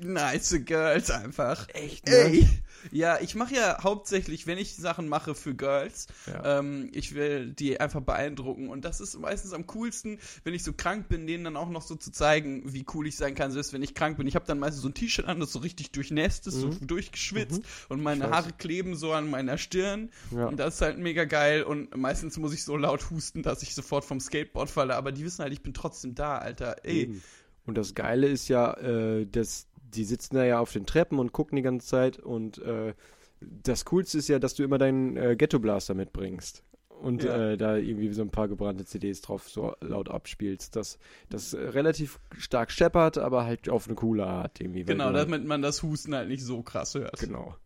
nice 0.00 0.56
Girls 0.64 1.10
einfach. 1.10 1.68
Echt, 1.74 2.08
Ey. 2.08 2.48
Ja, 2.90 3.20
ich 3.20 3.36
mache 3.36 3.54
ja 3.54 3.80
hauptsächlich, 3.84 4.48
wenn 4.48 4.58
ich 4.58 4.74
Sachen 4.74 5.08
mache 5.08 5.36
für 5.36 5.54
Girls, 5.54 6.08
Ja. 6.26 6.58
ähm, 6.58 6.90
ich 6.92 7.14
will 7.14 7.52
die 7.52 7.78
einfach 7.78 8.00
beeindrucken. 8.00 8.68
Und 8.68 8.84
das 8.84 9.00
ist 9.00 9.16
meistens 9.20 9.52
am 9.52 9.68
coolsten, 9.68 10.18
wenn 10.42 10.52
ich 10.52 10.64
so 10.64 10.72
krank 10.72 11.08
bin, 11.08 11.28
denen 11.28 11.44
dann 11.44 11.56
auch 11.56 11.68
noch 11.70 11.82
so 11.82 11.94
zu 11.94 12.10
zeigen, 12.10 12.72
wie 12.72 12.84
cool 12.94 13.06
ich 13.06 13.16
sein 13.16 13.36
kann, 13.36 13.52
selbst 13.52 13.72
wenn 13.72 13.82
ich 13.84 13.94
krank 13.94 14.16
bin. 14.16 14.26
Ich 14.26 14.34
habe 14.34 14.46
dann 14.46 14.58
meistens 14.58 14.82
so 14.82 14.88
ein 14.88 14.94
T-Shirt 14.94 15.26
an, 15.26 15.38
das 15.38 15.52
so 15.52 15.60
richtig 15.60 15.92
durchnässt 15.92 16.48
ist, 16.48 16.54
so 16.56 16.70
durchgeschwitzt 16.80 17.62
und 17.88 18.02
meine 18.02 18.16
Mhm. 18.16 18.22
Ich 18.24 18.30
weiß. 18.30 18.36
Haare 18.46 18.52
kleben 18.58 18.96
so 18.96 19.12
an 19.12 19.30
meiner 19.30 19.58
Stirn. 19.58 20.10
Ja. 20.32 20.46
Und 20.46 20.56
das 20.58 20.74
ist 20.74 20.80
halt 20.80 20.98
mega 20.98 21.24
geil. 21.24 21.62
Und 21.62 21.96
meistens 21.96 22.36
muss 22.36 22.52
ich 22.52 22.64
so 22.64 22.76
laut 22.76 23.10
husten, 23.10 23.42
dass 23.44 23.62
ich 23.62 23.74
sofort 23.76 24.04
vom 24.04 24.18
Skateboard 24.18 24.68
falle. 24.70 24.96
Aber 24.96 25.12
die 25.12 25.24
wissen 25.24 25.42
halt, 25.42 25.52
ich 25.52 25.62
bin 25.62 25.72
trotzdem 25.72 26.14
da, 26.16 26.38
Alter. 26.38 26.84
Ey. 26.84 27.20
Und 27.64 27.78
das 27.78 27.94
Geile 27.94 28.26
ist 28.26 28.48
ja, 28.48 28.74
äh, 28.78 29.24
dass 29.24 29.66
die 29.94 30.04
sitzen 30.04 30.36
da 30.36 30.44
ja 30.44 30.58
auf 30.60 30.72
den 30.72 30.86
Treppen 30.86 31.18
und 31.18 31.32
gucken 31.32 31.56
die 31.56 31.62
ganze 31.62 31.86
Zeit 31.86 32.18
und 32.18 32.58
äh, 32.58 32.94
das 33.40 33.84
Coolste 33.86 34.18
ist 34.18 34.28
ja, 34.28 34.38
dass 34.38 34.54
du 34.54 34.62
immer 34.62 34.78
deinen 34.78 35.16
äh, 35.16 35.36
Ghetto 35.36 35.58
Blaster 35.58 35.94
mitbringst 35.94 36.62
und 36.88 37.24
Ja. 37.24 37.50
äh, 37.52 37.56
da 37.56 37.76
irgendwie 37.76 38.12
so 38.12 38.22
ein 38.22 38.30
paar 38.30 38.46
gebrannte 38.48 38.84
CDs 38.84 39.20
drauf 39.20 39.48
so 39.48 39.74
laut 39.80 40.08
abspielst. 40.08 40.76
Das, 40.76 40.98
das 41.28 41.54
relativ 41.54 42.20
stark 42.38 42.70
scheppert, 42.70 43.18
aber 43.18 43.44
halt 43.44 43.68
auf 43.68 43.86
eine 43.86 43.96
coole 43.96 44.24
Art 44.26 44.60
irgendwie. 44.60 44.84
Genau, 44.84 45.12
damit 45.12 45.44
man 45.44 45.60
das 45.62 45.82
Husten 45.82 46.14
halt 46.14 46.28
nicht 46.28 46.44
so 46.44 46.62
krass 46.62 46.94
hört. 46.94 47.18
Genau. 47.18 47.56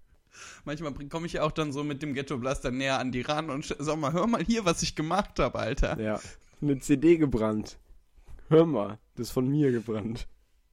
Manchmal 0.65 0.93
komme 1.11 1.27
ich 1.27 1.35
ja 1.35 1.43
auch 1.43 1.53
dann 1.53 1.73
so 1.73 1.85
mit 1.85 2.03
dem 2.03 2.15
Ghetto 2.15 2.39
Blaster 2.39 2.71
näher 2.71 2.99
an 2.99 3.13
die 3.13 3.23
ran 3.23 3.51
und 3.51 3.75
sag 3.79 3.99
mal, 3.99 4.13
hör 4.13 4.27
mal 4.27 4.43
hier, 4.43 4.65
was 4.65 4.83
ich 4.83 4.95
gemacht 4.95 5.39
habe, 5.39 5.59
Alter. 5.59 6.01
Ja. 6.01 6.21
Eine 6.63 6.79
CD 6.79 7.17
gebrannt. 7.19 7.79
Hör 8.49 8.65
mal, 8.65 8.99
das 9.17 9.29
ist 9.29 9.33
von 9.33 9.49
mir 9.49 9.73
gebrannt. 9.73 10.27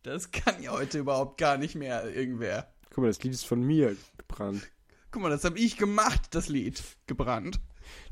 Das 0.04 0.32
kann 0.32 0.62
ja 0.62 0.72
heute 0.72 1.00
überhaupt 1.00 1.38
gar 1.38 1.58
nicht 1.58 1.76
mehr 1.76 2.14
irgendwer. 2.14 2.72
Guck 2.90 3.04
mal, 3.04 3.08
das 3.08 3.24
Lied 3.24 3.34
ist 3.34 3.46
von 3.46 3.64
mir 3.64 3.96
gebrannt. 4.18 4.70
Guck 5.12 5.22
mal, 5.22 5.30
das 5.30 5.46
habe 5.46 5.58
ich 5.58 5.78
gemacht, 5.78 6.22
das 6.32 6.50
Lied. 6.50 6.84
Gebrannt. 7.08 7.60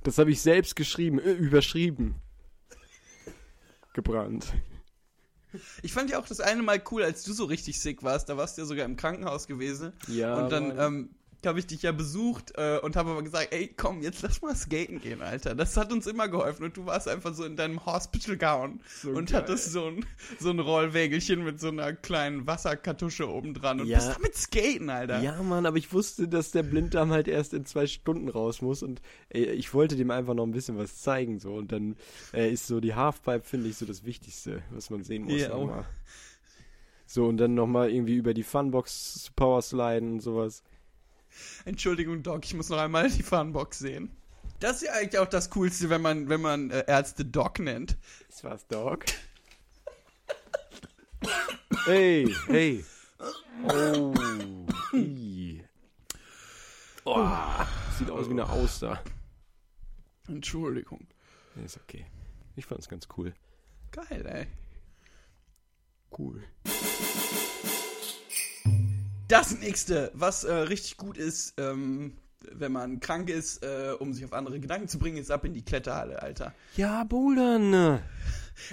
Das 0.04 0.18
habe 0.18 0.32
ich 0.32 0.42
selbst 0.42 0.76
geschrieben, 0.76 1.20
äh, 1.20 1.34
überschrieben. 1.34 2.16
Gebrannt. 3.94 4.54
Ich 5.84 5.92
fand 5.92 6.10
ja 6.10 6.18
auch 6.20 6.28
das 6.28 6.40
eine 6.40 6.64
Mal 6.64 6.82
cool, 6.92 7.04
als 7.04 7.24
du 7.24 7.34
so 7.34 7.44
richtig 7.44 7.82
sick 7.82 8.04
warst. 8.04 8.30
Da 8.30 8.38
warst 8.38 8.58
du 8.58 8.62
ja 8.62 8.66
sogar 8.66 8.86
im 8.86 8.96
Krankenhaus 8.96 9.48
gewesen. 9.48 9.92
Ja. 10.08 10.36
und 10.36 10.50
dann 10.50 10.80
ähm, 10.80 11.16
habe 11.48 11.60
ich 11.60 11.68
dich 11.68 11.82
ja 11.82 11.92
besucht 11.92 12.54
äh, 12.56 12.80
und 12.80 12.96
habe 12.96 13.12
aber 13.12 13.24
gesagt, 13.24 13.54
ey, 13.54 13.74
komm, 13.76 14.02
jetzt 14.02 14.22
lass 14.22 14.42
mal 14.42 14.56
skaten 14.56 15.00
gehen, 15.02 15.22
Alter. 15.22 15.56
Das 15.56 15.76
hat 15.78 15.92
uns 15.92 16.08
immer 16.08 16.28
geholfen. 16.28 16.64
Und 16.66 16.78
du 16.78 16.86
warst 16.86 17.08
einfach 17.08 17.34
so 17.34 17.44
in 17.46 17.56
deinem 17.56 17.86
Hospital 17.86 18.38
Gown 18.38 18.82
So 19.02 19.10
und 19.12 19.32
geil. 19.32 19.42
hattest 19.42 19.72
so 19.72 19.88
ein, 19.88 20.06
so 20.40 20.50
ein 20.50 20.60
Rollwägelchen 20.60 21.44
mit 21.44 21.60
so 21.60 21.70
einer 21.70 21.94
kleinen 21.94 22.48
Wasserkartusche 22.48 23.30
oben 23.30 23.54
dran 23.54 23.82
und 23.82 23.88
Ja. 23.88 23.98
bist 24.00 24.18
damit 24.18 24.36
skaten, 24.36 24.90
Alter. 24.90 25.22
Ja, 25.22 25.42
Mann, 25.42 25.66
aber 25.66 25.78
ich 25.78 25.92
wusste, 25.94 26.28
dass 26.28 26.52
der 26.52 26.64
Blinddarm 26.64 27.12
halt 27.12 27.28
erst 27.28 27.54
in 27.54 27.66
zwei 27.66 27.88
Stunden 27.88 28.30
raus 28.30 28.62
muss 28.62 28.84
und 28.84 29.02
ey, 29.30 29.46
ich 29.46 29.74
wollte 29.74 29.96
dem 29.96 30.12
einfach 30.12 30.34
noch 30.34 30.46
ein 30.46 30.52
bisschen 30.52 30.78
was 30.78 30.98
zeigen 31.02 31.40
so 31.40 31.56
und 31.56 31.72
dann 31.72 31.96
äh, 32.34 32.52
ist 32.52 32.68
so 32.68 32.80
die 32.80 32.96
Halfpipe 32.96 33.44
finde 33.44 33.70
ich 33.70 33.78
so 33.78 33.86
das 33.86 34.06
Wichtigste, 34.06 34.62
was 34.72 34.90
man 34.90 35.04
sehen 35.04 35.24
muss 35.24 35.42
Ja. 35.42 35.50
nochmal. 35.50 35.86
So 37.06 37.26
und 37.28 37.38
dann 37.38 37.56
nochmal 37.56 37.92
irgendwie 37.92 38.16
über 38.16 38.34
die 38.34 38.44
Funbox 38.44 39.32
Powersliden 39.36 40.14
und 40.14 40.20
sowas. 40.22 40.64
Entschuldigung, 41.66 42.24
Doc, 42.24 42.46
ich 42.46 42.54
muss 42.54 42.70
noch 42.70 42.78
einmal 42.78 43.10
die 43.10 43.24
Funbox 43.24 43.80
sehen. 43.80 44.12
Das 44.60 44.82
ist 44.82 44.88
ja 44.88 44.94
eigentlich 44.94 45.18
auch 45.18 45.28
das 45.28 45.50
Coolste, 45.50 45.90
wenn 45.90 46.02
man, 46.02 46.30
wenn 46.30 46.42
man 46.42 46.70
äh, 46.70 46.84
Ärzte 46.88 47.26
Doc 47.26 47.60
nennt. 47.60 47.98
Das 48.30 48.44
war's, 48.44 48.68
Dog. 48.68 49.06
hey, 51.86 52.36
hey. 52.48 52.86
Oh. 53.68 54.14
i. 54.94 55.64
Oh, 57.06 57.28
sieht 57.98 58.10
aus 58.12 58.28
wie 58.28 58.32
eine 58.32 58.48
Auster. 58.48 59.04
Entschuldigung. 60.28 61.08
Ist 61.66 61.78
okay. 61.78 62.06
Ich 62.56 62.66
fand's 62.66 62.88
ganz 62.88 63.08
cool. 63.18 63.34
Geil, 63.92 64.26
ey. 64.26 64.48
Cool. 66.18 66.44
Das 69.32 69.58
nächste, 69.58 70.12
was 70.14 70.44
äh, 70.44 70.54
richtig 70.54 70.98
gut 70.98 71.18
ist, 71.18 71.54
ähm, 71.58 72.18
wenn 72.52 72.74
man 72.74 73.00
krank 73.00 73.30
ist, 73.30 73.64
äh, 73.64 73.94
um 73.98 74.14
sich 74.14 74.26
auf 74.26 74.34
andere 74.34 74.60
Gedanken 74.60 74.90
zu 74.90 75.00
bringen, 75.00 75.16
ist 75.18 75.32
ab 75.32 75.46
in 75.46 75.54
die 75.54 75.64
Kletterhalle, 75.64 76.22
Alter. 76.22 76.54
Ja, 76.76 77.06
Bouldern. 77.06 78.02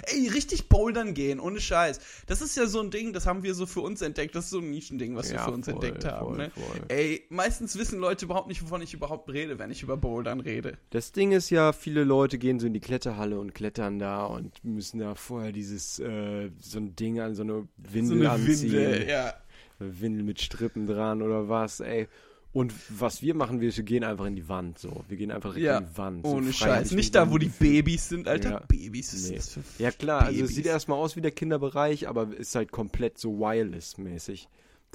Ey, 0.03 0.27
richtig 0.27 0.67
bouldern 0.67 1.13
gehen, 1.13 1.39
ohne 1.39 1.61
Scheiß. 1.61 1.99
Das 2.27 2.41
ist 2.41 2.57
ja 2.57 2.65
so 2.67 2.81
ein 2.81 2.91
Ding, 2.91 3.13
das 3.13 3.25
haben 3.25 3.41
wir 3.43 3.55
so 3.55 3.65
für 3.65 3.79
uns 3.79 4.01
entdeckt. 4.01 4.35
Das 4.35 4.45
ist 4.45 4.51
so 4.51 4.59
ein 4.59 4.69
Nischending, 4.69 5.15
was 5.15 5.29
wir 5.29 5.37
Ja, 5.37 5.45
für 5.45 5.51
uns 5.51 5.65
voll, 5.65 5.75
entdeckt 5.75 6.03
haben. 6.03 6.27
voll, 6.27 6.37
ne? 6.37 6.51
voll. 6.53 6.81
Ey, 6.89 7.25
meistens 7.29 7.77
wissen 7.77 7.97
Leute 7.97 8.25
überhaupt 8.25 8.49
nicht, 8.49 8.61
wovon 8.61 8.81
ich 8.81 8.93
überhaupt 8.93 9.31
rede, 9.31 9.57
wenn 9.59 9.71
ich 9.71 9.81
über 9.81 9.95
Bouldern 9.95 10.41
rede. 10.41 10.77
Das 10.89 11.13
Ding 11.13 11.31
ist 11.31 11.49
ja, 11.49 11.71
viele 11.71 12.03
Leute 12.03 12.37
gehen 12.37 12.59
so 12.59 12.67
in 12.67 12.73
die 12.73 12.81
Kletterhalle 12.81 13.39
und 13.39 13.55
klettern 13.55 13.97
da 13.97 14.25
und 14.25 14.61
müssen 14.65 14.99
da 14.99 15.15
vorher 15.15 15.53
dieses, 15.53 15.99
äh, 15.99 16.51
so 16.59 16.79
ein 16.79 16.97
Ding 16.97 17.21
an, 17.21 17.33
so 17.33 17.43
eine 17.43 17.67
Windel 17.77 18.27
anziehen. 18.27 18.73
Windel, 18.73 19.07
ja. 19.07 19.33
Windel 19.79 20.23
mit 20.23 20.41
Strippen 20.41 20.85
dran 20.87 21.21
oder 21.21 21.49
was, 21.49 21.79
ey. 21.79 22.07
Und 22.51 22.73
was 22.89 23.21
wir 23.21 23.35
machen, 23.35 23.61
wir 23.61 23.71
gehen 23.71 24.03
einfach 24.03 24.25
in 24.25 24.35
die 24.35 24.49
Wand, 24.49 24.79
so. 24.79 25.03
Wir 25.07 25.17
gehen 25.17 25.29
einfach 25.31 25.55
Ja, 25.55 25.77
in 25.77 25.85
die 25.85 25.97
Wand. 25.97 26.25
so 26.25 26.33
Ohne 26.33 26.51
Scheiß. 26.51 26.91
Nicht 26.93 27.13
da, 27.13 27.29
wo 27.31 27.37
die. 27.37 27.49
Babys 27.49 28.09
sind, 28.09 28.27
Alter. 28.27 28.49
Ja. 28.51 28.59
Babys 28.67 29.13
ist 29.13 29.29
Nee. 29.29 29.35
das 29.35 29.49
für 29.53 29.61
Ja 29.77 29.91
klar, 29.91 30.21
also 30.21 30.31
es 30.31 30.37
Babys. 30.39 30.55
sieht 30.55 30.65
erstmal 30.65 30.97
aus 30.97 31.15
wie 31.15 31.21
der 31.21 31.31
Kinderbereich, 31.31 32.07
aber 32.07 32.35
ist 32.35 32.55
halt 32.55 32.71
komplett 32.71 33.19
so 33.19 33.37
wireless-mäßig. 33.39 34.49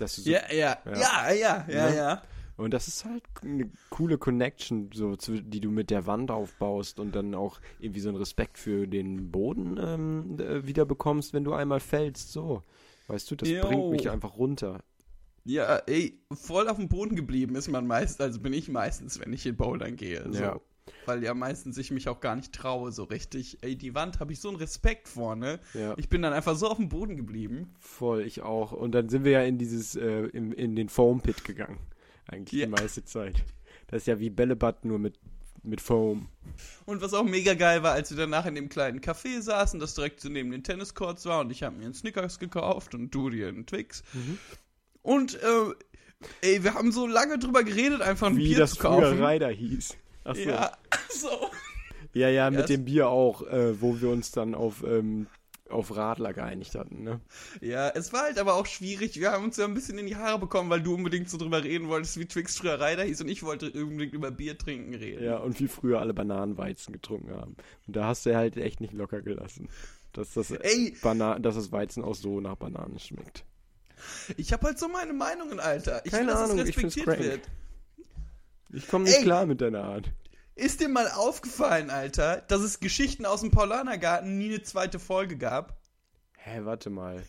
So, 0.05 0.29
Ja, 0.29 0.41
ja, 0.53 0.77
ja, 0.85 0.93
ja, 0.93 1.33
ja, 1.33 1.67
ja, 1.69 1.91
Ne? 1.91 1.97
ja. 1.97 2.23
Und 2.57 2.73
das 2.73 2.87
ist 2.89 3.05
halt 3.05 3.23
eine 3.43 3.69
coole 3.91 4.17
Connection, 4.19 4.91
so, 4.93 5.15
die 5.17 5.61
du 5.61 5.71
mit 5.71 5.91
der 5.91 6.07
Wand 6.07 6.31
aufbaust 6.33 6.99
und 7.01 7.15
dann 7.15 7.35
auch 7.35 7.61
irgendwie 7.81 8.01
so 8.01 8.09
einen 8.09 8.19
Respekt 8.19 8.59
für 8.59 8.87
den 8.89 9.31
Boden 9.33 9.77
ähm, 9.81 10.39
äh, 10.41 10.65
wieder 10.67 10.85
bekommst, 10.85 11.33
wenn 11.33 11.43
du 11.45 11.53
einmal 11.53 11.81
fällst. 11.81 12.33
So, 12.33 12.63
weißt 13.09 13.31
du, 13.31 13.37
das 13.37 13.49
Jo. 13.49 13.63
bringt 13.63 13.91
mich 13.91 14.11
einfach 14.11 14.37
runter. 14.37 14.83
Ja, 15.45 15.77
ey, 15.87 16.23
voll 16.33 16.69
auf 16.69 16.79
dem 16.79 16.89
Boden 16.89 17.17
geblieben 17.17 17.55
ist 17.55 17.69
man 17.69 17.87
meist, 17.87 18.21
also 18.21 18.41
bin 18.41 18.53
ich 18.55 18.69
meistens, 18.69 19.21
wenn 19.21 19.33
ich 19.33 19.45
in 19.45 19.57
Bouldern 19.57 19.97
gehe. 19.97 20.25
So. 20.33 20.41
Ja. 20.43 20.61
Weil 21.07 21.23
ja 21.23 21.35
meistens 21.35 21.77
ich 21.79 21.91
mich 21.91 22.09
auch 22.09 22.21
gar 22.21 22.35
nicht 22.37 22.55
traue, 22.55 22.93
so 22.93 23.05
richtig. 23.05 23.59
Ey, 23.63 23.77
die 23.77 23.95
Wand 23.95 24.21
habe 24.21 24.33
ich 24.33 24.41
so 24.41 24.49
einen 24.49 24.57
Respekt 24.57 25.09
vor, 25.09 25.37
ne? 25.37 25.61
Ja. 25.75 25.95
Ich 25.99 26.09
bin 26.09 26.23
dann 26.23 26.33
einfach 26.33 26.57
so 26.57 26.67
auf 26.69 26.77
dem 26.79 26.89
Boden 26.89 27.17
geblieben. 27.17 27.75
Voll, 27.79 28.23
ich 28.23 28.41
auch. 28.43 28.73
Und 28.73 28.93
dann 28.93 29.09
sind 29.11 29.25
wir 29.25 29.33
ja 29.33 29.43
in 29.43 29.59
dieses, 29.59 29.97
äh, 29.97 30.25
in, 30.29 30.53
in 30.53 30.77
den 30.77 30.89
Foam 30.89 31.21
Pit 31.21 31.45
gegangen. 31.45 31.79
Eigentlich 32.27 32.61
Ja. 32.61 32.67
die 32.67 32.73
meiste 32.73 33.05
Zeit. 33.05 33.45
Das 33.87 34.03
ist 34.03 34.07
ja 34.07 34.19
wie 34.19 34.31
Bällebad, 34.31 34.85
nur 34.87 34.99
mit, 34.99 35.19
mit 35.65 35.81
Foam. 35.81 36.29
Und 36.87 37.01
was 37.03 37.15
auch 37.15 37.25
mega 37.25 37.55
geil 37.55 37.83
war, 37.83 37.93
als 37.93 38.11
wir 38.11 38.17
danach 38.19 38.47
in 38.47 38.55
dem 38.55 38.69
kleinen 38.69 39.01
Café 39.01 39.41
saßen, 39.41 39.81
das 39.81 39.95
direkt 39.95 40.21
so 40.21 40.29
neben 40.29 40.51
den 40.51 40.63
Tenniscourts 40.63 41.27
war 41.27 41.41
und 41.41 41.51
ich 41.51 41.63
habe 41.63 41.77
mir 41.77 41.85
einen 41.85 41.95
Snickers 41.95 42.39
gekauft 42.39 42.95
und 42.95 43.11
du 43.15 43.31
dir 43.31 43.49
einen 43.49 43.67
Twix. 43.67 44.03
Mhm. 44.13 44.39
Und, 45.03 45.35
äh, 45.43 45.75
ey, 46.43 46.63
wir 46.65 46.75
haben 46.75 46.93
so 46.93 47.07
lange 47.07 47.39
drüber 47.39 47.65
geredet, 47.65 48.01
einfach 48.03 48.29
ein 48.29 48.37
Wie 48.37 48.49
Bier 48.49 48.59
das 48.59 48.71
zu 48.73 48.77
früher 48.77 49.01
kaufen. 49.01 49.25
Ryder 49.25 49.49
hieß. 49.49 49.97
Achso. 50.25 50.41
Ja, 50.49 50.73
Ja, 50.93 51.09
so. 51.11 51.51
ja, 52.15 52.51
mit 52.51 52.61
Ja, 52.61 52.67
dem 52.67 52.85
Bier 52.85 53.09
auch, 53.09 53.43
äh, 53.47 53.81
wo 53.81 54.01
wir 54.01 54.11
uns 54.11 54.31
dann 54.31 54.55
auf, 54.55 54.83
ähm, 54.87 55.27
auf 55.71 55.97
Radler 55.97 56.33
geeinigt 56.35 56.75
hatten, 56.75 57.03
ne? 57.03 57.21
Ja, 57.61 57.89
es 57.89 58.13
war 58.13 58.23
halt 58.25 58.39
aber 58.39 58.55
auch 58.55 58.67
schwierig. 58.67 59.19
Wir 59.19 59.33
haben 59.33 59.45
uns 59.45 59.57
ja 59.57 59.65
ein 59.65 59.75
bisschen 59.75 59.97
in 59.99 60.07
die 60.07 60.17
Haare 60.17 60.39
bekommen, 60.39 60.69
weil 60.71 60.83
du 60.83 60.95
unbedingt 60.95 61.31
so 61.31 61.39
drüber 61.39 61.65
reden 61.65 61.89
wolltest, 61.89 62.19
wie 62.19 62.27
Twix 62.27 62.59
früher 62.59 62.79
Ryder 62.81 63.05
hieß 63.05 63.23
und 63.23 63.29
ich 63.29 63.43
wollte 63.43 63.71
unbedingt 63.73 64.13
über 64.15 64.31
Bier 64.31 64.59
trinken 64.59 64.95
reden. 64.95 65.25
Ja, 65.25 65.39
und 65.39 65.59
wie 65.61 65.69
früher 65.69 66.01
alle 66.01 66.13
Bananenweizen 66.13 66.93
getrunken 66.93 67.31
haben. 67.33 67.57
Und 67.87 67.97
da 67.97 68.05
hast 68.07 68.27
du 68.27 68.37
halt 68.37 68.57
echt 68.59 68.81
nicht 68.81 68.93
locker 68.93 69.23
gelassen. 69.23 69.69
Dass 70.13 70.35
das, 70.35 70.51
Ey, 70.51 70.97
Bana 71.03 71.39
dass 71.39 71.55
das 71.57 71.73
Weizen 71.73 72.05
auch 72.05 72.15
so 72.15 72.41
nach 72.41 72.57
Bananen 72.57 72.99
schmeckt. 72.99 73.45
ich 74.37 74.53
habe 74.53 74.67
halt 74.67 74.79
so 74.79 74.89
meine 74.89 75.13
Meinungen, 75.13 75.59
Alter. 75.61 76.03
Ich 76.05 76.13
Keine 76.13 76.27
will, 76.27 76.35
dass 76.35 76.51
Ahnung, 76.51 76.59
es 76.61 76.69
ich 76.69 76.75
find's 76.77 76.97
respektiert 76.97 77.19
crank. 77.19 77.31
wird. 77.31 77.51
Ich 78.73 78.87
komme 78.89 79.05
nicht 79.05 79.17
Ey! 79.19 79.23
klar 79.23 79.47
mit 79.47 79.61
deiner 79.61 79.85
Art. 79.85 80.11
Ist 80.57 80.81
dir 80.81 80.89
mal 80.89 81.09
aufgefallen, 81.09 81.91
Alter, 81.91 82.41
dass 82.43 82.61
es 82.61 82.79
Geschichten 82.79 83.27
aus 83.27 83.41
dem 83.41 83.51
Paulanergarten 83.51 84.39
nie 84.39 84.51
eine 84.51 84.63
zweite 84.63 85.01
Folge 85.01 85.37
gab? 85.37 85.77
Hä, 86.37 86.61
warte 86.63 86.91
mal. 86.91 87.25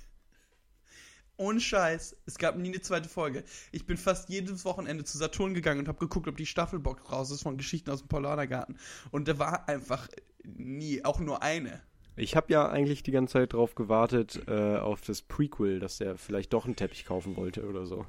Ohne 1.36 1.60
Scheiß, 1.60 2.16
es 2.28 2.38
gab 2.38 2.56
nie 2.56 2.70
eine 2.70 2.82
zweite 2.82 3.10
Folge. 3.10 3.44
Ich 3.72 3.88
bin 3.88 3.98
fast 3.98 4.30
jedes 4.30 4.64
Wochenende 4.64 5.06
zu 5.06 5.18
Saturn 5.18 5.56
gegangen 5.56 5.80
und 5.80 5.88
habe 5.88 5.98
geguckt, 5.98 6.28
ob 6.28 6.38
die 6.38 6.46
Staffelbox 6.46 7.12
raus 7.12 7.32
ist 7.32 7.42
von 7.42 7.58
Geschichten 7.58 7.90
aus 7.90 8.02
dem 8.02 8.10
Paulanergarten. 8.10 8.78
Und 9.10 9.28
da 9.28 9.40
war 9.40 9.68
einfach 9.68 10.08
nie, 10.44 11.04
auch 11.04 11.20
nur 11.20 11.42
eine. 11.42 11.82
Ich 12.16 12.36
habe 12.36 12.54
ja 12.54 12.70
eigentlich 12.70 13.02
die 13.02 13.12
ganze 13.12 13.34
Zeit 13.34 13.54
drauf 13.54 13.74
gewartet, 13.74 14.44
äh, 14.48 14.78
auf 14.78 15.02
das 15.02 15.24
Prequel, 15.24 15.80
dass 15.80 15.98
der 15.98 16.18
vielleicht 16.18 16.54
doch 16.54 16.66
einen 16.66 16.76
Teppich 16.76 17.06
kaufen 17.06 17.36
wollte 17.36 17.68
oder 17.68 17.88
so. 17.88 18.06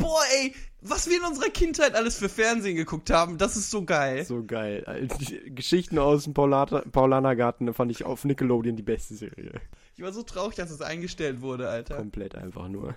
Boah, 0.00 0.22
ey, 0.40 0.54
was 0.80 1.08
wir 1.08 1.18
in 1.18 1.24
unserer 1.24 1.50
Kindheit 1.50 1.94
alles 1.94 2.16
für 2.18 2.28
Fernsehen 2.28 2.76
geguckt 2.76 3.10
haben, 3.10 3.38
das 3.38 3.56
ist 3.56 3.70
so 3.70 3.84
geil. 3.84 4.24
So 4.24 4.44
geil. 4.44 4.82
Äh, 4.86 5.06
Die 5.06 5.54
Geschichten 5.54 5.98
aus 5.98 6.24
dem 6.24 6.34
Paulata 6.34 6.82
Paulanergarten 6.90 7.72
fand 7.74 7.90
ich 7.90 8.04
auf 8.04 8.24
Nickelodeon 8.24 8.76
die 8.76 8.82
beste 8.82 9.14
Serie. 9.14 9.60
Ich 9.96 10.02
war 10.02 10.12
so 10.12 10.22
traurig, 10.22 10.56
dass 10.56 10.70
es 10.70 10.80
eingestellt 10.80 11.42
wurde, 11.42 11.68
Alter. 11.68 11.96
Komplett 11.96 12.34
einfach 12.34 12.68
nur. 12.68 12.94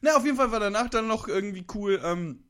Na, 0.00 0.16
auf 0.16 0.24
jeden 0.24 0.36
Fall 0.36 0.52
war 0.52 0.60
danach 0.60 0.88
dann 0.88 1.08
noch 1.08 1.26
irgendwie 1.26 1.66
cool, 1.74 2.00
ähm, 2.04 2.44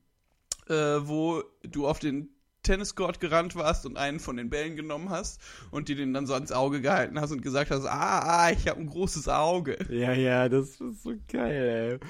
äh, 0.67 0.73
wo 0.73 1.43
du 1.63 1.87
auf 1.87 1.97
den 1.97 2.29
Tenniscourt 2.61 3.19
gerannt 3.19 3.55
warst 3.55 3.85
und 3.87 3.97
einen 3.97 4.19
von 4.19 4.37
den 4.37 4.49
Bällen 4.51 4.75
genommen 4.75 5.09
hast 5.09 5.41
und 5.71 5.87
dir 5.87 5.95
den 5.95 6.13
dann 6.13 6.27
so 6.27 6.35
ans 6.35 6.51
Auge 6.51 6.81
gehalten 6.81 7.19
hast 7.19 7.31
und 7.31 7.41
gesagt 7.41 7.71
hast, 7.71 7.85
ah, 7.85 8.19
ah 8.19 8.51
ich 8.51 8.67
habe 8.67 8.79
ein 8.79 8.87
großes 8.87 9.27
Auge. 9.27 9.77
Ja, 9.89 10.13
ja, 10.13 10.49
das 10.49 10.79
ist 10.79 11.03
so 11.03 11.13
geil, 11.27 11.99
ey. 12.01 12.09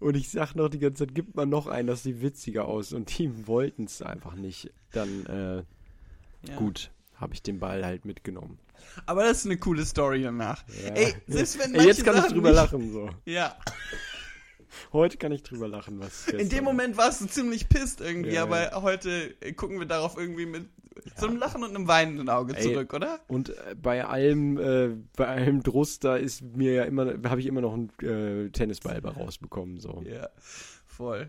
Und 0.00 0.16
ich 0.16 0.30
sag 0.30 0.54
noch 0.54 0.68
die 0.68 0.78
ganze 0.78 1.06
Zeit, 1.06 1.14
gibt 1.14 1.34
man 1.34 1.48
noch 1.48 1.66
einen, 1.66 1.88
das 1.88 2.02
sieht 2.04 2.22
witziger 2.22 2.66
aus. 2.66 2.92
Und 2.92 3.18
die 3.18 3.30
wollten 3.46 3.84
es 3.84 4.00
einfach 4.02 4.34
nicht. 4.34 4.70
Dann, 4.92 5.26
äh, 5.26 5.56
Ja. 6.48 6.56
gut, 6.56 6.90
habe 7.16 7.34
ich 7.34 7.42
den 7.42 7.58
Ball 7.58 7.84
halt 7.84 8.04
mitgenommen. 8.04 8.58
Aber 9.06 9.24
das 9.24 9.38
ist 9.38 9.46
eine 9.46 9.56
coole 9.58 9.84
Story 9.84 10.22
danach. 10.22 10.64
Ja. 10.84 10.94
Ey, 10.94 11.14
selbst 11.26 11.58
wenn 11.58 11.74
Ey, 11.76 11.86
jetzt 11.86 12.04
kann 12.04 12.14
ich 12.16 12.22
Sachen 12.22 12.34
drüber 12.34 12.50
nicht- 12.50 12.56
lachen, 12.56 12.92
so. 12.92 13.10
Ja, 13.24 13.56
Heute 14.92 15.16
kann 15.16 15.32
ich 15.32 15.42
drüber 15.42 15.66
lachen, 15.66 15.98
was 15.98 16.28
in 16.28 16.48
dem 16.50 16.62
Moment 16.62 16.96
warst 16.96 17.20
du 17.20 17.26
ziemlich 17.26 17.68
pisst 17.68 18.00
irgendwie, 18.00 18.32
Ja, 18.34 18.42
aber 18.44 18.70
heute 18.82 19.34
äh, 19.40 19.52
gucken 19.52 19.78
wir 19.78 19.86
darauf 19.86 20.16
irgendwie 20.16 20.46
mit 20.46 20.66
so 21.16 21.26
einem 21.26 21.36
Lachen 21.38 21.62
und 21.62 21.74
einem 21.74 21.88
weinenden 21.88 22.28
Auge 22.28 22.56
Ey. 22.56 22.62
zurück, 22.62 22.92
oder? 22.94 23.20
Und 23.28 23.50
äh, 23.50 23.74
bei 23.80 24.04
allem, 24.04 24.58
äh, 24.58 24.96
bei 25.16 25.26
allem 25.26 25.62
Drust, 25.62 26.04
da 26.04 26.16
ist 26.16 26.42
mir 26.42 26.72
ja 26.72 26.84
immer, 26.84 27.14
habe 27.28 27.40
ich 27.40 27.46
immer 27.46 27.60
noch 27.60 27.74
einen 27.74 27.90
äh, 28.00 28.50
Tennisball 28.50 28.98
rausbekommen, 28.98 29.80
so. 29.80 30.02
Ja, 30.06 30.28
voll. 30.86 31.28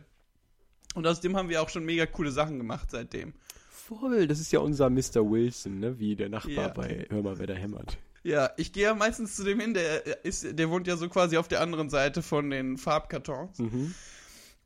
Und 0.96 1.06
aus 1.06 1.22
dem 1.22 1.36
haben 1.38 1.50
wir 1.50 1.62
auch 1.62 1.70
schon 1.70 1.86
mega 1.86 2.06
coole 2.06 2.32
Sachen 2.32 2.58
gemacht 2.58 2.90
seitdem. 2.92 3.34
Voll, 3.70 4.28
das 4.28 4.40
ist 4.40 4.52
ja 4.52 4.60
unser 4.60 4.90
Mr. 4.90 5.30
Wilson, 5.30 5.80
ne? 5.80 6.00
Wie 6.00 6.16
der 6.16 6.30
Nachbar 6.30 6.54
Ja. 6.54 6.68
bei 6.70 7.06
Hör 7.10 7.24
mal, 7.24 7.40
wer 7.40 7.48
da 7.48 7.54
hämmert. 7.54 7.98
Ja, 8.24 8.52
ich 8.58 8.74
gehe 8.74 8.84
ja 8.84 8.94
meistens 8.94 9.36
zu 9.36 9.44
dem 9.44 9.60
hin, 9.60 9.74
der 9.74 10.24
ist, 10.26 10.46
der 10.60 10.70
wohnt 10.70 10.88
ja 10.88 10.98
so 10.98 11.08
quasi 11.10 11.38
auf 11.38 11.48
der 11.48 11.62
anderen 11.62 11.90
Seite 11.90 12.22
von 12.22 12.50
den 12.50 12.78
Farbkartons. 12.78 13.60
Mhm. 13.60 13.96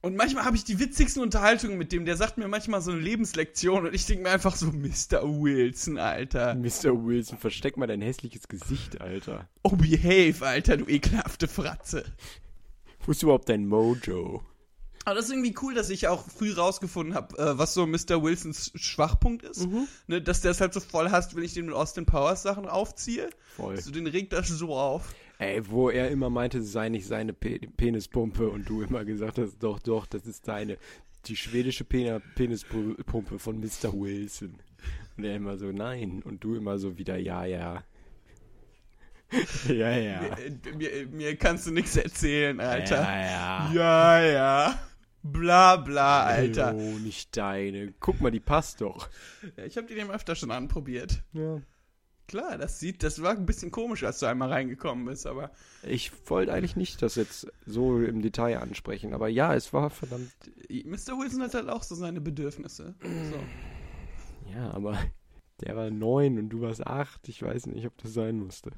Und 0.04 0.18
manchmal 0.18 0.44
habe 0.44 0.58
ich 0.58 0.66
die 0.66 0.80
witzigsten 0.80 1.24
Unterhaltungen 1.24 1.78
mit 1.78 1.94
dem. 1.94 2.04
Der 2.04 2.18
sagt 2.18 2.38
mir 2.38 2.50
manchmal 2.50 2.82
so 2.82 2.92
eine 2.92 3.00
Lebenslektion 3.00 3.88
und 3.88 3.96
ich 3.96 4.06
denke 4.06 4.24
mir 4.24 4.32
einfach 4.32 4.54
so, 4.54 4.66
Mr. 4.66 5.24
Wilson, 5.24 5.98
Alter. 5.98 6.56
Mr. 6.56 7.06
Wilson, 7.06 7.38
versteck 7.38 7.78
mal 7.78 7.88
dein 7.88 8.02
hässliches 8.02 8.50
Gesicht, 8.50 9.00
Alter. 9.00 9.48
Oh, 9.64 9.78
behave, 9.78 10.46
Alter, 10.46 10.76
du 10.76 10.88
ekelhafte 10.88 11.48
Fratze. 11.48 12.04
Wo 13.06 13.14
ist 13.14 13.24
überhaupt 13.24 13.48
dein 13.48 13.66
Mojo? 13.66 14.44
Aber 15.06 15.16
das 15.16 15.26
ist 15.26 15.32
irgendwie 15.32 15.56
cool, 15.62 15.74
dass 15.74 15.90
ich 15.90 16.10
auch 16.10 16.26
früh 16.28 16.52
rausgefunden 16.52 17.16
habe, 17.16 17.38
äh, 17.38 17.58
was 17.58 17.74
so 17.74 17.88
Mr. 17.88 18.22
Wilsons 18.22 18.74
Schwachpunkt 18.76 19.44
ist. 19.44 19.68
Ne, 20.08 20.22
dass 20.22 20.42
der 20.42 20.52
es 20.52 20.60
halt 20.60 20.74
so 20.74 20.82
voll 20.82 21.12
hasst, 21.12 21.34
wenn 21.34 21.44
ich 21.44 21.54
den 21.54 21.68
mit 21.68 21.76
Austin 21.76 22.06
Powers 22.06 22.44
Sachen 22.44 22.68
aufziehe. 22.68 23.30
Voll. 23.56 23.80
So, 23.80 23.90
den 23.90 24.08
regt 24.08 24.34
das 24.34 24.50
so 24.50 24.76
auf. 24.76 25.16
Ey, 25.44 25.70
wo 25.70 25.90
er 25.90 26.10
immer 26.10 26.30
meinte, 26.30 26.60
es 26.60 26.72
sei 26.72 26.90
nicht 26.90 27.06
seine 27.06 27.34
Pe 27.34 27.60
Penispumpe 27.76 28.50
und 28.50 28.70
du 28.70 28.82
immer 28.82 29.04
gesagt 29.04 29.38
hast, 29.38 29.62
doch, 29.62 29.80
doch, 29.80 30.06
das 30.06 30.26
ist 30.26 30.48
deine. 30.48 30.78
Die 31.26 31.36
schwedische 31.36 31.84
Pen 31.84 32.22
Penispumpe 32.36 33.40
von 33.40 33.60
Mr. 33.60 33.94
Wilson. 33.94 34.56
Und 35.18 35.24
er 35.24 35.36
immer 35.36 35.58
so, 35.58 35.72
nein. 35.72 36.22
Und 36.24 36.44
du 36.44 36.56
immer 36.56 36.78
so 36.80 36.98
wieder, 36.98 37.18
ja, 37.18 37.46
ja. 37.46 37.84
ja, 39.68 39.92
ja. 39.92 40.22
Mir, 40.22 40.76
mir, 40.76 41.08
mir 41.08 41.36
kannst 41.36 41.68
du 41.68 41.72
nichts 41.72 41.96
erzählen, 41.96 42.60
Alter. 42.60 43.02
Ja, 43.02 43.22
ja. 43.22 43.74
Ja, 43.74 44.22
ja. 44.22 44.80
Bla, 45.24 45.78
bla, 45.78 46.24
Alter. 46.24 46.76
Oh, 46.76 47.00
nicht 47.00 47.36
deine. 47.36 47.94
Guck 48.00 48.22
mal, 48.22 48.32
die 48.32 48.42
passt 48.42 48.82
doch. 48.82 49.10
Ja, 49.58 49.66
ich 49.66 49.78
habe 49.78 49.88
die 49.88 49.96
dem 49.96 50.10
öfter 50.10 50.36
schon 50.36 50.52
anprobiert. 50.52 51.24
Ja. 51.34 51.62
Klar, 52.28 52.58
das 52.58 52.80
sieht, 52.80 53.04
das 53.04 53.22
war 53.22 53.32
ein 53.32 53.46
bisschen 53.46 53.70
komisch, 53.70 54.04
als 54.04 54.20
du 54.20 54.26
einmal 54.26 54.50
reingekommen 54.50 55.06
bist, 55.06 55.28
aber 55.28 55.52
Ich 55.84 56.12
wollte 56.30 56.54
eigentlich 56.54 56.76
nicht 56.76 57.02
das 57.02 57.16
jetzt 57.16 57.48
so 57.66 58.00
im 58.00 58.22
Detail 58.22 58.60
ansprechen, 58.60 59.14
aber 59.14 59.28
ja, 59.28 59.54
es 59.54 59.74
war 59.74 59.90
verdammt. 59.90 60.32
Mr. 60.70 61.20
Wilson 61.20 61.42
hat 61.44 61.54
halt 61.54 61.70
auch 61.70 61.84
so 61.84 61.96
seine 61.96 62.22
Bedürfnisse. 62.22 62.96
So. 63.02 64.52
Ja, 64.54 64.72
aber 64.72 64.98
der 65.62 65.76
war 65.76 65.90
neun 65.90 66.38
und 66.40 66.50
du 66.50 66.62
warst 66.62 66.86
acht. 66.88 67.28
Ich 67.28 67.42
weiß 67.42 67.68
nicht, 67.68 67.86
ob 67.86 67.98
das 68.02 68.14
sein 68.14 68.40
musste. 68.40 68.72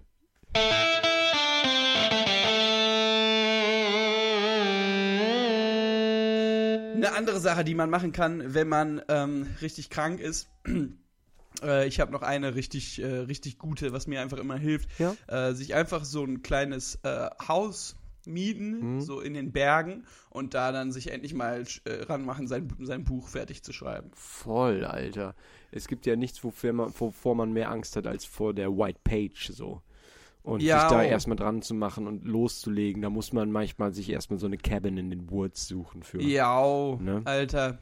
Eine 6.96 7.14
andere 7.14 7.40
Sache, 7.40 7.64
die 7.64 7.76
man 7.76 7.90
machen 7.90 8.12
kann, 8.12 8.54
wenn 8.54 8.70
man 8.70 9.02
ähm, 9.10 9.48
richtig 9.62 9.90
krank 9.90 10.20
ist. 10.20 10.50
Äh, 11.64 11.88
ich 11.88 12.00
habe 12.00 12.12
noch 12.12 12.22
eine 12.22 12.56
richtig, 12.56 13.02
äh, 13.02 13.06
richtig 13.06 13.58
gute, 13.58 13.92
was 13.94 14.08
mir 14.08 14.22
einfach 14.22 14.38
immer 14.38 14.58
hilft. 14.58 14.90
Ja. 15.00 15.16
Äh, 15.28 15.54
sich 15.54 15.74
einfach 15.76 16.06
so 16.06 16.24
ein 16.24 16.42
kleines 16.42 17.00
äh, 17.04 17.30
Haus 17.48 17.96
mieten, 18.28 18.96
Mhm. 18.96 19.02
so 19.02 19.20
in 19.22 19.34
den 19.36 19.52
Bergen 19.52 20.04
und 20.32 20.54
da 20.56 20.72
dann 20.72 20.92
sich 20.92 21.12
endlich 21.12 21.34
mal 21.36 21.64
äh, 21.86 22.04
ranmachen, 22.06 22.48
sein, 22.48 22.68
sein 22.80 23.04
Buch 23.04 23.28
fertig 23.28 23.62
zu 23.64 23.72
schreiben. 23.72 24.10
Voll, 24.16 24.84
Alter. 24.84 25.36
Es 25.72 25.88
gibt 25.88 26.06
ja 26.08 26.16
nichts, 26.16 26.44
wofür 26.44 26.74
man, 26.74 26.92
wovor 27.00 27.36
man 27.36 27.54
mehr 27.54 27.70
Angst 27.70 27.96
hat, 27.96 28.08
als 28.08 28.26
vor 28.26 28.54
der 28.54 28.76
White 28.76 29.00
Page 29.04 29.52
so. 29.54 29.82
Und 30.42 30.62
Ja, 30.62 30.82
sich 30.82 30.90
da 30.90 31.00
oh. 31.00 31.04
erstmal 31.04 31.38
dran 31.38 31.62
zu 31.62 31.74
machen 31.74 32.08
und 32.08 32.26
loszulegen, 32.26 33.02
da 33.02 33.10
muss 33.10 33.34
man 33.34 33.52
manchmal 33.52 33.94
sich 33.94 34.10
erstmal 34.10 34.40
so 34.40 34.46
eine 34.46 34.58
Cabin 34.58 34.98
in 34.98 35.10
den 35.10 35.30
Woods 35.32 35.68
suchen 35.68 36.04
für. 36.04 36.22
Ja, 36.22 36.64
oh, 36.64 36.98
Ne? 37.02 37.22
Alter. 37.26 37.80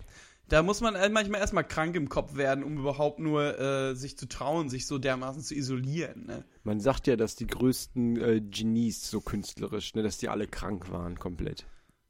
Da 0.53 0.62
muss 0.62 0.81
man 0.81 0.93
äh, 0.93 1.10
manchmal 1.10 1.41
erstmal 1.41 1.63
krank 1.67 1.95
im 1.95 2.10
Kopf 2.10 2.36
werden, 2.36 2.63
um 2.63 2.77
überhaupt 2.77 3.17
nur 3.17 3.60
äh, 3.60 3.95
sich 3.95 4.19
zu 4.19 4.27
trauen, 4.27 4.69
sich 4.69 4.86
so 4.86 5.00
dermaßen 5.00 5.41
zu 5.41 5.55
isolieren. 5.55 6.27
Ne? 6.27 6.45
Man 6.63 6.79
sagt 6.79 7.07
ja, 7.07 7.15
dass 7.15 7.36
die 7.36 7.48
größten 7.48 8.22
äh, 8.22 8.39
Genies 8.39 9.10
so 9.10 9.19
künstlerisch, 9.19 9.95
ne, 9.95 10.03
dass 10.03 10.19
die 10.19 10.29
alle 10.29 10.45
krank 10.45 10.91
waren 10.91 11.17
komplett. 11.17 11.65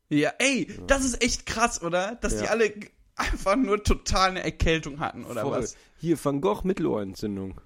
Ja, 0.10 0.34
ey, 0.40 0.68
das 0.88 1.06
ist 1.06 1.24
echt 1.24 1.46
krass, 1.46 1.82
oder? 1.82 2.16
Dass 2.16 2.36
die 2.38 2.44
Ja. 2.44 2.50
alle 2.52 2.70
g- 2.72 2.90
einfach 3.16 3.56
nur 3.56 3.82
total 3.82 4.32
eine 4.32 4.44
Erkältung 4.44 5.00
hatten, 5.00 5.24
oder 5.24 5.44
Voll. 5.44 5.60
was? 5.60 5.78
Hier, 5.98 6.18
Van 6.22 6.42
Gogh 6.42 6.64
Mittelohrentzündung. 6.68 7.62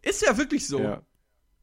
Ist 0.00 0.22
ja 0.22 0.38
wirklich 0.38 0.66
so. 0.66 0.80
Ja, 0.80 1.02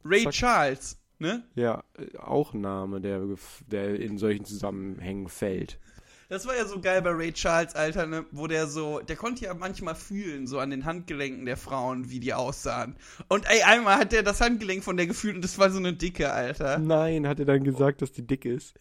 Ray 0.05 0.25
Zack. 0.25 0.33
Charles, 0.33 0.97
ne? 1.17 1.43
ja, 1.55 1.83
äh, 1.97 2.15
auch 2.19 2.53
ein 2.53 2.61
Name, 2.61 3.01
der, 3.01 3.21
der 3.65 3.99
in 3.99 4.19
solchen 4.19 4.45
Zusammenhängen 4.45 5.29
fällt. 5.29 5.79
Das 6.31 6.45
war 6.45 6.55
ja 6.55 6.65
so 6.65 6.79
geil 6.79 7.01
bei 7.01 7.09
Ray 7.09 7.33
Charles, 7.33 7.75
Alter, 7.75 8.07
ne? 8.07 8.25
Wo 8.31 8.47
der 8.47 8.65
so, 8.65 9.01
der 9.01 9.17
konnte 9.17 9.43
ja 9.43 9.53
manchmal 9.53 9.95
fühlen, 9.95 10.47
so 10.47 10.59
an 10.59 10.69
den 10.69 10.85
Handgelenken 10.85 11.45
der 11.45 11.57
Frauen, 11.57 12.09
wie 12.09 12.21
die 12.21 12.33
aussahen. 12.33 12.95
Und 13.27 13.45
ey, 13.49 13.63
einmal 13.63 13.97
hat 13.97 14.13
der 14.13 14.23
das 14.23 14.39
Handgelenk 14.39 14.81
von 14.81 14.95
der 14.95 15.07
gefühlt 15.07 15.35
und 15.35 15.41
das 15.41 15.59
war 15.59 15.69
so 15.69 15.79
eine 15.79 15.91
dicke, 15.91 16.31
Alter. 16.31 16.77
Nein, 16.77 17.27
hat 17.27 17.39
er 17.39 17.45
dann 17.45 17.65
gesagt, 17.65 18.01
dass 18.01 18.13
die 18.13 18.25
dick 18.25 18.45
ist? 18.45 18.75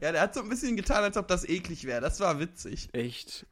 Ja, 0.00 0.10
der 0.10 0.22
hat 0.22 0.34
so 0.34 0.40
ein 0.40 0.48
bisschen 0.48 0.74
getan, 0.74 1.04
als 1.04 1.16
ob 1.16 1.28
das 1.28 1.48
eklig 1.48 1.84
wäre. 1.84 2.00
Das 2.00 2.18
war 2.18 2.40
witzig. 2.40 2.88
Echt? 2.92 3.46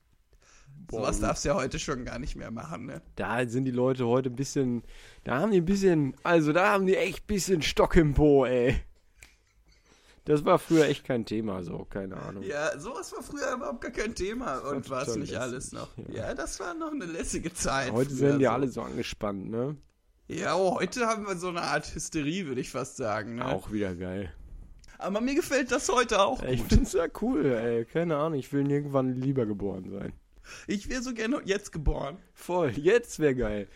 Sowas 0.91 1.19
gut. 1.19 1.23
darfst 1.23 1.45
du 1.45 1.51
ja 1.51 1.55
heute 1.55 1.79
schon 1.79 2.05
gar 2.05 2.19
nicht 2.19 2.35
mehr 2.35 2.51
machen, 2.51 2.87
ne? 2.87 3.01
Da 3.15 3.47
sind 3.47 3.65
die 3.65 3.71
Leute 3.71 4.09
heute 4.09 4.31
ein 4.31 4.35
bisschen, 4.35 4.83
da 5.23 5.39
haben 5.39 5.53
die 5.53 5.59
ein 5.61 5.65
bisschen, 5.65 6.17
also 6.25 6.53
da 6.53 6.73
haben 6.73 6.85
die 6.85 6.97
echt 6.97 7.23
ein 7.23 7.27
bisschen 7.29 7.63
Stock 7.63 7.95
im 7.95 8.13
Po, 8.13 8.45
ey. 8.45 8.81
Das 10.25 10.45
war 10.45 10.59
früher 10.59 10.85
echt 10.87 11.05
kein 11.05 11.25
Thema, 11.25 11.62
so, 11.62 11.87
keine 11.89 12.17
Ahnung. 12.17 12.43
Ja, 12.43 12.79
sowas 12.79 13.12
war 13.12 13.23
früher 13.23 13.55
überhaupt 13.55 13.81
gar 13.81 13.91
kein 13.91 14.15
Thema 14.15 14.59
und 14.59 14.89
war 14.91 15.05
total 15.05 15.21
nicht 15.21 15.31
lässig, 15.31 15.41
alles 15.41 15.73
noch. 15.73 15.89
ja. 16.09 16.15
Ja. 16.29 16.35
das 16.35 16.61
war 16.61 16.75
noch 16.75 16.93
eine 16.93 17.07
lässige 17.07 17.53
Zeit. 17.55 17.91
Heute 17.93 18.12
sind 18.15 18.39
die 18.39 18.45
so. 18.45 18.50
alle 18.50 18.69
so 18.69 18.83
angespannt, 18.83 19.50
ne? 19.50 19.77
Ja, 20.29 20.55
oh, 20.57 20.77
heute 20.79 21.07
haben 21.07 21.27
wir 21.27 21.37
so 21.37 21.49
eine 21.49 21.62
Art 21.62 21.93
Hysterie, 21.95 22.47
würde 22.47 22.61
ich 22.61 22.71
fast 22.71 22.97
sagen. 22.97 23.37
Ne? 23.37 23.47
Auch 23.47 23.73
wieder 23.73 23.95
geil. 23.97 24.33
Aber 24.99 25.21
mir 25.23 25.35
gefällt 25.35 25.73
das 25.73 25.89
heute 25.89 26.21
auch 26.21 26.43
Ich 26.43 26.61
gut. 26.61 26.69
find's 26.69 26.93
ja 26.93 27.07
cool, 27.23 27.47
ey. 27.47 27.85
Keine 27.87 28.17
Ahnung, 28.17 28.39
ich 28.39 28.53
will 28.53 28.71
irgendwann 28.71 29.15
lieber 29.15 29.47
geboren 29.47 29.91
sein. 29.91 30.12
Ich 30.67 30.89
wäre 30.89 31.03
so 31.03 31.15
gerne 31.15 31.41
jetzt 31.45 31.73
geboren. 31.73 32.19
Voll, 32.35 32.71
jetzt 32.77 33.19
wäre 33.19 33.35
geil. 33.35 33.69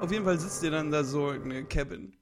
Auf 0.00 0.12
jeden 0.12 0.24
Fall 0.24 0.38
sitzt 0.38 0.62
ihr 0.62 0.70
dann 0.70 0.90
da 0.90 1.04
so 1.04 1.30
in 1.30 1.48
der 1.48 1.64
Cabin 1.64 2.12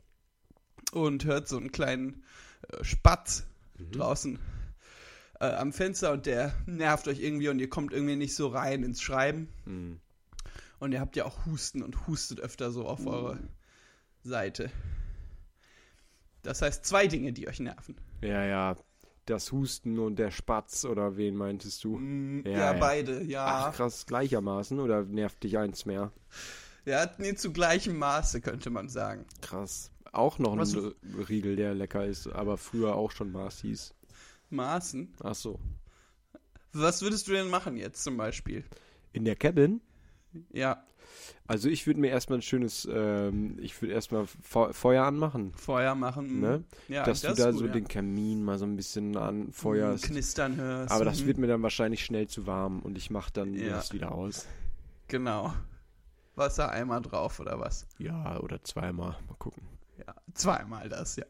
und 0.92 1.24
hört 1.24 1.48
so 1.48 1.56
einen 1.56 1.72
kleinen 1.72 2.24
äh, 2.68 2.84
Spatz 2.84 3.46
draußen 3.92 4.38
äh, 5.40 5.46
am 5.46 5.72
Fenster 5.72 6.12
und 6.12 6.26
der 6.26 6.54
nervt 6.66 7.08
euch 7.08 7.20
irgendwie 7.20 7.48
und 7.48 7.58
ihr 7.58 7.68
kommt 7.68 7.92
irgendwie 7.92 8.16
nicht 8.16 8.34
so 8.34 8.48
rein 8.48 8.82
ins 8.84 9.02
Schreiben. 9.02 9.48
Hm. 9.64 10.00
Und 10.78 10.92
ihr 10.92 11.00
habt 11.00 11.16
ja 11.16 11.24
auch 11.24 11.46
Husten 11.46 11.82
und 11.82 12.06
hustet 12.06 12.40
öfter 12.40 12.70
so 12.70 12.86
auf 12.86 13.06
eure 13.06 13.38
Seite. 14.22 14.70
Das 16.42 16.62
heißt 16.62 16.84
zwei 16.84 17.06
Dinge, 17.06 17.32
die 17.32 17.48
euch 17.48 17.60
nerven. 17.60 17.96
Ja, 18.22 18.44
ja. 18.44 18.76
Das 19.26 19.52
Husten 19.52 19.98
und 19.98 20.16
der 20.16 20.30
Spatz, 20.30 20.84
oder 20.84 21.16
wen 21.16 21.34
meintest 21.34 21.82
du? 21.84 21.96
Mm, 21.96 22.42
Ja, 22.44 22.52
ja, 22.52 22.58
ja. 22.58 22.72
beide, 22.74 23.22
ja. 23.24 23.46
Ach, 23.46 23.74
krass, 23.74 24.04
gleichermaßen, 24.04 24.78
oder 24.78 25.02
nervt 25.02 25.42
dich 25.42 25.56
eins 25.56 25.86
mehr? 25.86 26.12
Ja, 26.84 27.10
nee, 27.18 27.34
zu 27.34 27.52
gleichem 27.52 27.96
Maße, 27.98 28.40
könnte 28.40 28.70
man 28.70 28.88
sagen. 28.88 29.24
Krass. 29.40 29.90
Auch 30.12 30.38
noch 30.38 30.52
ein 30.52 30.58
Was- 30.58 30.74
R- 30.74 30.92
Riegel, 31.28 31.56
der 31.56 31.74
lecker 31.74 32.04
ist, 32.06 32.26
aber 32.28 32.56
früher 32.56 32.94
auch 32.94 33.10
schon 33.10 33.32
Mars 33.32 33.60
hieß. 33.60 33.94
Maßen. 34.50 35.14
Ach 35.22 35.34
so. 35.34 35.58
Was 36.72 37.02
würdest 37.02 37.26
du 37.28 37.32
denn 37.32 37.48
machen 37.50 37.76
jetzt 37.76 38.02
zum 38.04 38.16
Beispiel? 38.16 38.64
In 39.12 39.24
der 39.24 39.36
Cabin? 39.36 39.80
Ja, 40.52 40.84
Also 41.46 41.68
ich 41.68 41.86
würde 41.86 42.00
mir 42.00 42.08
erstmal 42.10 42.38
ein 42.38 42.42
schönes, 42.42 42.88
ähm, 42.90 43.56
ich 43.60 43.80
würde 43.80 43.94
erstmal 43.94 44.26
Fe 44.26 44.72
Feuer 44.72 45.04
anmachen, 45.04 45.52
Feuer 45.54 45.94
machen. 45.94 46.40
ne? 46.40 46.64
Ja, 46.88 47.04
Dass 47.04 47.20
das 47.20 47.36
du 47.36 47.42
da 47.44 47.48
ist 47.50 47.54
so 47.56 47.60
gut, 47.62 47.68
ja. 47.68 47.74
den 47.74 47.86
Kamin 47.88 48.42
mal 48.42 48.58
so 48.58 48.64
ein 48.66 48.74
bisschen 48.74 49.16
anfeuerst. 49.16 50.04
Knistern 50.06 50.56
hörst. 50.56 50.90
Aber 50.92 51.04
das 51.04 51.22
mhm. 51.22 51.26
wird 51.26 51.38
mir 51.38 51.46
dann 51.46 51.62
wahrscheinlich 51.62 52.04
schnell 52.04 52.26
zu 52.26 52.46
warm 52.48 52.80
und 52.80 52.98
ich 52.98 53.10
mache 53.10 53.32
dann 53.32 53.54
Ja. 53.54 53.70
das 53.76 53.92
wieder 53.92 54.10
aus. 54.12 54.46
Genau. 55.06 55.52
Wassereimer 56.36 57.00
drauf 57.00 57.40
oder 57.40 57.58
was? 57.60 57.86
Ja, 57.98 58.38
oder 58.40 58.62
zweimal. 58.64 59.16
Mal 59.28 59.36
gucken. 59.38 59.62
Ja, 59.96 60.14
zweimal 60.34 60.88
das, 60.88 61.16
ja. 61.16 61.26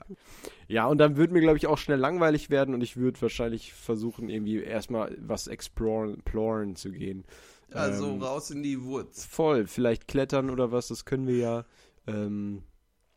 Ja, 0.68 0.86
und 0.86 0.96
dann 0.98 1.16
würde 1.16 1.34
mir, 1.34 1.40
glaube 1.40 1.58
ich, 1.58 1.66
auch 1.66 1.76
schnell 1.76 1.98
langweilig 1.98 2.48
werden 2.48 2.74
und 2.74 2.80
ich 2.82 2.96
würde 2.96 3.20
wahrscheinlich 3.20 3.74
versuchen, 3.74 4.28
irgendwie 4.30 4.62
erstmal 4.62 5.14
was 5.20 5.46
exploren, 5.48 6.14
exploren 6.14 6.74
zu 6.74 6.90
gehen. 6.90 7.24
Also 7.72 8.06
Ähm, 8.14 8.22
raus 8.22 8.50
in 8.50 8.62
die 8.62 8.82
Woods. 8.82 9.24
Voll, 9.26 9.66
vielleicht 9.66 10.08
klettern 10.08 10.48
oder 10.48 10.72
was, 10.72 10.88
das 10.88 11.04
können 11.04 11.26
wir 11.26 11.36
ja. 11.36 11.64
Ähm, 12.06 12.62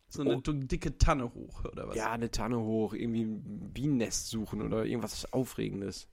So 0.09 0.21
eine 0.21 0.35
Oh. 0.37 0.41
dicke 0.41 0.97
Tanne 0.97 1.33
hoch 1.33 1.63
oder 1.65 1.87
was? 1.87 1.95
ja, 1.95 2.11
eine 2.11 2.31
Tanne 2.31 2.59
hoch, 2.59 2.93
irgendwie 2.93 3.23
ein 3.23 3.71
Bienennest 3.73 4.27
suchen 4.29 4.61
oder 4.61 4.85
irgendwas 4.85 5.31
Aufregendes. 5.31 6.07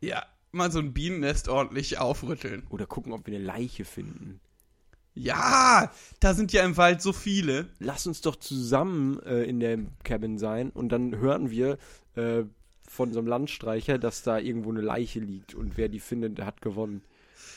Ja, 0.00 0.24
mal 0.52 0.70
so 0.70 0.78
ein 0.78 0.92
Bienennest 0.92 1.48
ordentlich 1.48 1.98
aufrütteln. 1.98 2.66
Oder 2.70 2.86
gucken, 2.86 3.12
ob 3.12 3.26
wir 3.26 3.34
eine 3.34 3.44
Leiche 3.44 3.84
finden. 3.84 4.40
Ja, 5.14 5.92
da 6.18 6.34
sind 6.34 6.52
ja 6.52 6.64
im 6.64 6.76
Wald 6.76 7.00
so 7.00 7.12
viele. 7.12 7.68
Lass 7.78 8.06
uns 8.06 8.20
doch 8.20 8.36
zusammen 8.36 9.20
äh, 9.22 9.44
in 9.44 9.60
der 9.60 9.78
Cabin 10.02 10.38
sein 10.38 10.70
und 10.70 10.90
dann 10.90 11.16
hören 11.16 11.50
wir 11.50 11.78
äh, 12.16 12.42
von 12.88 13.12
so 13.12 13.20
einem 13.20 13.28
Landstreicher, 13.28 13.98
dass 13.98 14.22
da 14.22 14.38
irgendwo 14.38 14.70
eine 14.70 14.80
Leiche 14.80 15.20
liegt 15.20 15.54
und 15.54 15.76
wer 15.76 15.88
die 15.88 16.00
findet, 16.00 16.38
der 16.38 16.46
hat 16.46 16.60
gewonnen. 16.62 17.02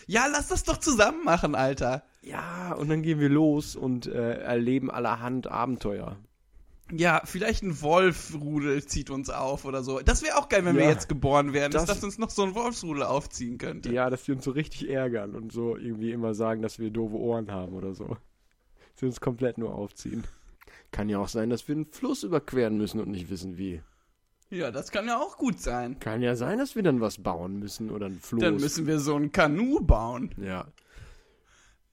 Ja, 0.05 0.27
lass 0.27 0.47
das 0.47 0.63
doch 0.63 0.77
zusammen 0.77 1.23
machen, 1.23 1.55
Alter. 1.55 2.03
Ja, 2.21 2.73
und 2.73 2.89
dann 2.89 3.01
gehen 3.01 3.19
wir 3.19 3.29
los 3.29 3.75
und 3.75 4.05
äh, 4.07 4.39
erleben 4.39 4.89
allerhand 4.91 5.47
Abenteuer. 5.47 6.17
Ja, 6.91 7.21
vielleicht 7.25 7.63
ein 7.63 7.81
Wolfrudel 7.81 8.85
zieht 8.85 9.09
uns 9.09 9.29
auf 9.29 9.65
oder 9.65 9.83
so. 9.83 9.99
Das 9.99 10.23
wäre 10.23 10.37
auch 10.37 10.47
geil, 10.47 10.63
wenn 10.63 10.75
wir 10.77 10.83
Ja. 10.85 10.89
jetzt 10.91 11.09
geboren 11.09 11.51
wären, 11.53 11.71
dass 11.71 11.85
Das- 11.85 11.97
das 11.97 12.03
uns 12.05 12.17
noch 12.17 12.29
so 12.29 12.43
ein 12.43 12.55
Wolfsrudel 12.55 13.03
aufziehen 13.03 13.57
könnte. 13.57 13.91
Ja, 13.91 14.09
dass 14.09 14.23
die 14.23 14.31
uns 14.31 14.45
so 14.45 14.51
richtig 14.51 14.89
ärgern 14.89 15.35
und 15.35 15.51
so 15.51 15.75
irgendwie 15.75 16.11
immer 16.11 16.33
sagen, 16.33 16.61
dass 16.61 16.79
wir 16.79 16.89
doofe 16.89 17.15
Ohren 17.17 17.51
haben 17.51 17.73
oder 17.73 17.93
so. 17.93 18.15
Sie 18.95 19.05
uns 19.05 19.19
komplett 19.19 19.57
nur 19.57 19.75
aufziehen. 19.75 20.23
Kann 20.91 21.09
ja 21.09 21.19
auch 21.19 21.27
sein, 21.27 21.49
dass 21.49 21.67
wir 21.67 21.75
einen 21.75 21.85
Fluss 21.91 22.23
überqueren 22.23 22.77
müssen 22.77 23.01
und 23.01 23.09
nicht 23.09 23.29
wissen 23.29 23.57
wie. 23.57 23.81
Ja, 24.49 24.71
das 24.71 24.91
kann 24.91 25.07
ja 25.07 25.19
auch 25.19 25.37
gut 25.37 25.59
sein. 25.59 25.99
Kann 25.99 26.21
ja 26.21 26.35
sein, 26.37 26.57
dass 26.57 26.75
wir 26.77 26.83
dann 26.83 27.01
was 27.01 27.21
bauen 27.21 27.59
müssen 27.59 27.91
oder 27.91 28.05
einen 28.05 28.19
Floß. 28.21 28.39
Dann 28.41 28.55
müssen 28.55 28.87
wir 28.87 28.99
so 28.99 29.15
ein 29.17 29.33
Kanu 29.33 29.81
bauen. 29.81 30.33
ja. 30.41 30.65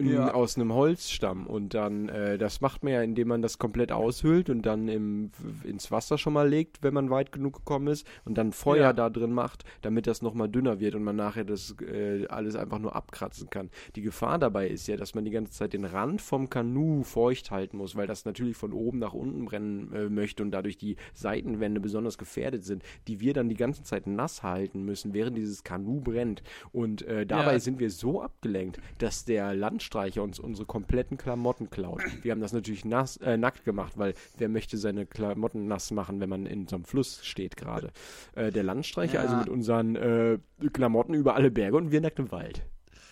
Ja. 0.02 0.34
aus 0.34 0.56
einem 0.56 0.72
Holzstamm. 0.72 1.46
Und 1.46 1.72
dann, 1.72 2.08
äh, 2.08 2.36
das 2.36 2.60
macht 2.60 2.82
man 2.82 2.92
ja, 2.92 3.02
indem 3.02 3.28
man 3.28 3.42
das 3.42 3.58
komplett 3.58 3.92
aushöhlt 3.92 4.50
und 4.50 4.62
dann 4.62 4.88
im, 4.88 5.30
ins 5.62 5.92
Wasser 5.92 6.18
schon 6.18 6.32
mal 6.32 6.48
legt, 6.48 6.82
wenn 6.82 6.92
man 6.92 7.10
weit 7.10 7.30
genug 7.30 7.58
gekommen 7.58 7.86
ist, 7.86 8.04
und 8.24 8.36
dann 8.36 8.52
Feuer 8.52 8.82
Ja. 8.86 8.92
da 8.92 9.08
drin 9.08 9.32
macht, 9.32 9.64
damit 9.82 10.08
das 10.08 10.20
nochmal 10.20 10.48
dünner 10.48 10.80
wird 10.80 10.96
und 10.96 11.04
man 11.04 11.14
nachher 11.14 11.44
das 11.44 11.76
äh, 11.80 12.26
alles 12.26 12.56
einfach 12.56 12.80
nur 12.80 12.96
abkratzen 12.96 13.50
kann. 13.50 13.70
Die 13.94 14.02
Gefahr 14.02 14.38
dabei 14.40 14.66
ist 14.68 14.88
ja, 14.88 14.96
dass 14.96 15.14
man 15.14 15.24
die 15.24 15.30
ganze 15.30 15.52
Zeit 15.52 15.72
den 15.74 15.84
Rand 15.84 16.20
vom 16.20 16.50
Kanu 16.50 17.04
feucht 17.04 17.52
halten 17.52 17.76
muss, 17.76 17.94
weil 17.94 18.08
das 18.08 18.24
natürlich 18.24 18.56
von 18.56 18.72
oben 18.72 18.98
nach 18.98 19.14
unten 19.14 19.44
brennen 19.44 19.92
äh, 19.92 20.08
möchte 20.08 20.42
und 20.42 20.50
dadurch 20.50 20.76
die 20.76 20.96
Seitenwände 21.14 21.80
besonders 21.80 22.18
gefährdet 22.18 22.64
sind, 22.64 22.82
die 23.06 23.20
wir 23.20 23.32
dann 23.32 23.48
die 23.48 23.54
ganze 23.56 23.84
Zeit 23.84 24.08
nass 24.08 24.42
halten 24.42 24.84
müssen, 24.84 25.14
während 25.14 25.36
dieses 25.38 25.62
Kanu 25.62 26.00
brennt. 26.00 26.42
Und 26.72 27.02
äh, 27.02 27.24
dabei 27.24 27.52
Ja. 27.52 27.60
sind 27.60 27.78
wir 27.78 27.90
so 27.90 28.20
abgelenkt, 28.20 28.80
dass 28.98 29.24
der 29.24 29.54
Landstreicher 29.84 30.22
uns 30.22 30.38
unsere 30.38 30.64
kompletten 30.66 31.18
Klamotten 31.18 31.68
klaut. 31.68 32.00
Wir 32.22 32.32
haben 32.32 32.40
das 32.40 32.54
natürlich 32.54 32.86
nass, 32.86 33.18
äh, 33.18 33.36
nackt 33.36 33.64
gemacht, 33.64 33.92
weil 33.96 34.14
wer 34.38 34.48
möchte 34.48 34.78
seine 34.78 35.04
Klamotten 35.04 35.66
nass 35.66 35.90
machen, 35.90 36.20
wenn 36.20 36.30
man 36.30 36.46
in 36.46 36.66
so 36.66 36.76
einem 36.76 36.86
Fluss 36.86 37.20
steht 37.24 37.56
gerade. 37.58 37.90
Äh, 38.34 38.50
der 38.50 38.62
Landstreicher 38.62 39.16
Ja. 39.16 39.20
also 39.20 39.36
mit 39.36 39.48
unseren 39.50 39.94
äh, 39.96 40.38
Klamotten 40.72 41.12
über 41.12 41.34
alle 41.34 41.50
Berge 41.50 41.76
und 41.76 41.92
wir 41.92 42.00
nackt 42.00 42.18
im 42.18 42.32
Wald. 42.32 42.62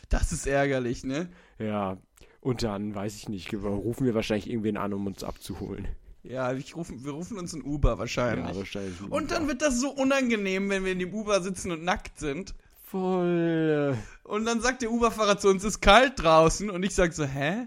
Das 0.09 0.33
ist 0.33 0.47
ärgerlich, 0.47 1.05
ne? 1.05 1.29
Ja, 1.59 1.99
und 2.41 2.63
dann, 2.63 2.95
weiß 2.95 3.17
ich 3.17 3.29
nicht, 3.29 3.53
rufen 3.53 4.07
wir 4.07 4.15
wahrscheinlich 4.15 4.49
irgendwen 4.49 4.79
an, 4.79 4.95
um 4.95 5.07
uns 5.07 5.23
abzuholen. 5.25 5.89
Ja, 6.23 6.51
rufen, 6.75 7.05
wir 7.05 7.13
rufen 7.13 7.37
uns 7.39 7.53
ein 7.53 7.63
Uber 7.63 7.99
wahrscheinlich. 7.99 8.49
Ja, 8.49 8.57
wahrscheinlich. 8.57 8.99
und 9.11 9.31
dann 9.31 9.47
wird 9.47 9.61
das 9.61 9.79
so 9.79 9.91
unangenehm, 9.91 10.71
wenn 10.71 10.85
wir 10.87 10.93
in 10.93 11.01
dem 11.01 11.13
Uber 11.13 11.43
sitzen 11.43 11.71
und 11.71 11.85
nackt 11.85 12.19
sind. 12.19 12.55
Voll. 12.93 13.97
Und 14.23 14.45
dann 14.45 14.61
sagt 14.61 14.83
der 14.83 14.93
Uberfahrer 14.93 15.39
zu 15.39 15.49
uns, 15.49 15.65
es 15.65 15.75
ist 15.77 15.81
kalt 15.81 16.23
draußen. 16.23 16.71
Und 16.71 16.83
ich 16.83 16.95
sag 16.95 17.13
so, 17.13 17.25
hä? 17.25 17.67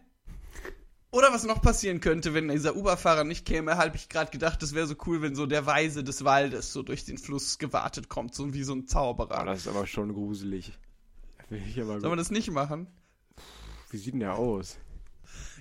Oder 1.11 1.31
was 1.31 1.45
noch 1.45 1.61
passieren 1.61 1.99
könnte, 1.99 2.33
wenn 2.33 2.49
dieser 2.49 2.75
Uberfahrer 2.75 3.23
nicht 3.23 3.45
käme, 3.45 3.77
habe 3.77 3.95
ich 3.95 4.09
gerade 4.09 4.31
gedacht, 4.31 4.61
das 4.61 4.73
wäre 4.75 4.85
so 4.85 4.95
cool, 5.05 5.21
wenn 5.21 5.33
so 5.33 5.45
der 5.45 5.65
Weise 5.65 6.03
des 6.03 6.25
Waldes 6.25 6.73
so 6.73 6.83
durch 6.83 7.05
den 7.05 7.17
Fluss 7.17 7.57
gewartet 7.57 8.09
kommt, 8.09 8.35
so 8.35 8.53
wie 8.53 8.63
so 8.63 8.73
ein 8.73 8.87
Zauberer. 8.87 9.41
Oh, 9.41 9.45
das 9.45 9.59
ist 9.59 9.67
aber 9.67 9.87
schon 9.87 10.13
gruselig. 10.13 10.73
Sollen 11.49 12.01
wir 12.03 12.15
das 12.15 12.31
nicht 12.31 12.51
machen? 12.51 12.87
Wie 13.91 13.97
sieht 13.97 14.13
denn 14.13 14.19
der 14.19 14.35
aus? 14.35 14.77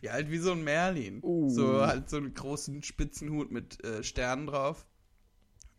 Ja, 0.03 0.13
halt 0.13 0.31
wie 0.31 0.39
so 0.39 0.53
ein 0.53 0.65
Merlin. 0.65 1.21
Uh. 1.23 1.49
So 1.51 1.87
halt 1.87 2.11
so 2.11 2.17
einen 2.17 2.35
großen 2.35 2.83
Spitzenhut 2.83 3.51
mit 3.53 3.83
äh, 3.85 4.03
Sternen 4.03 4.47
drauf. 4.47 4.87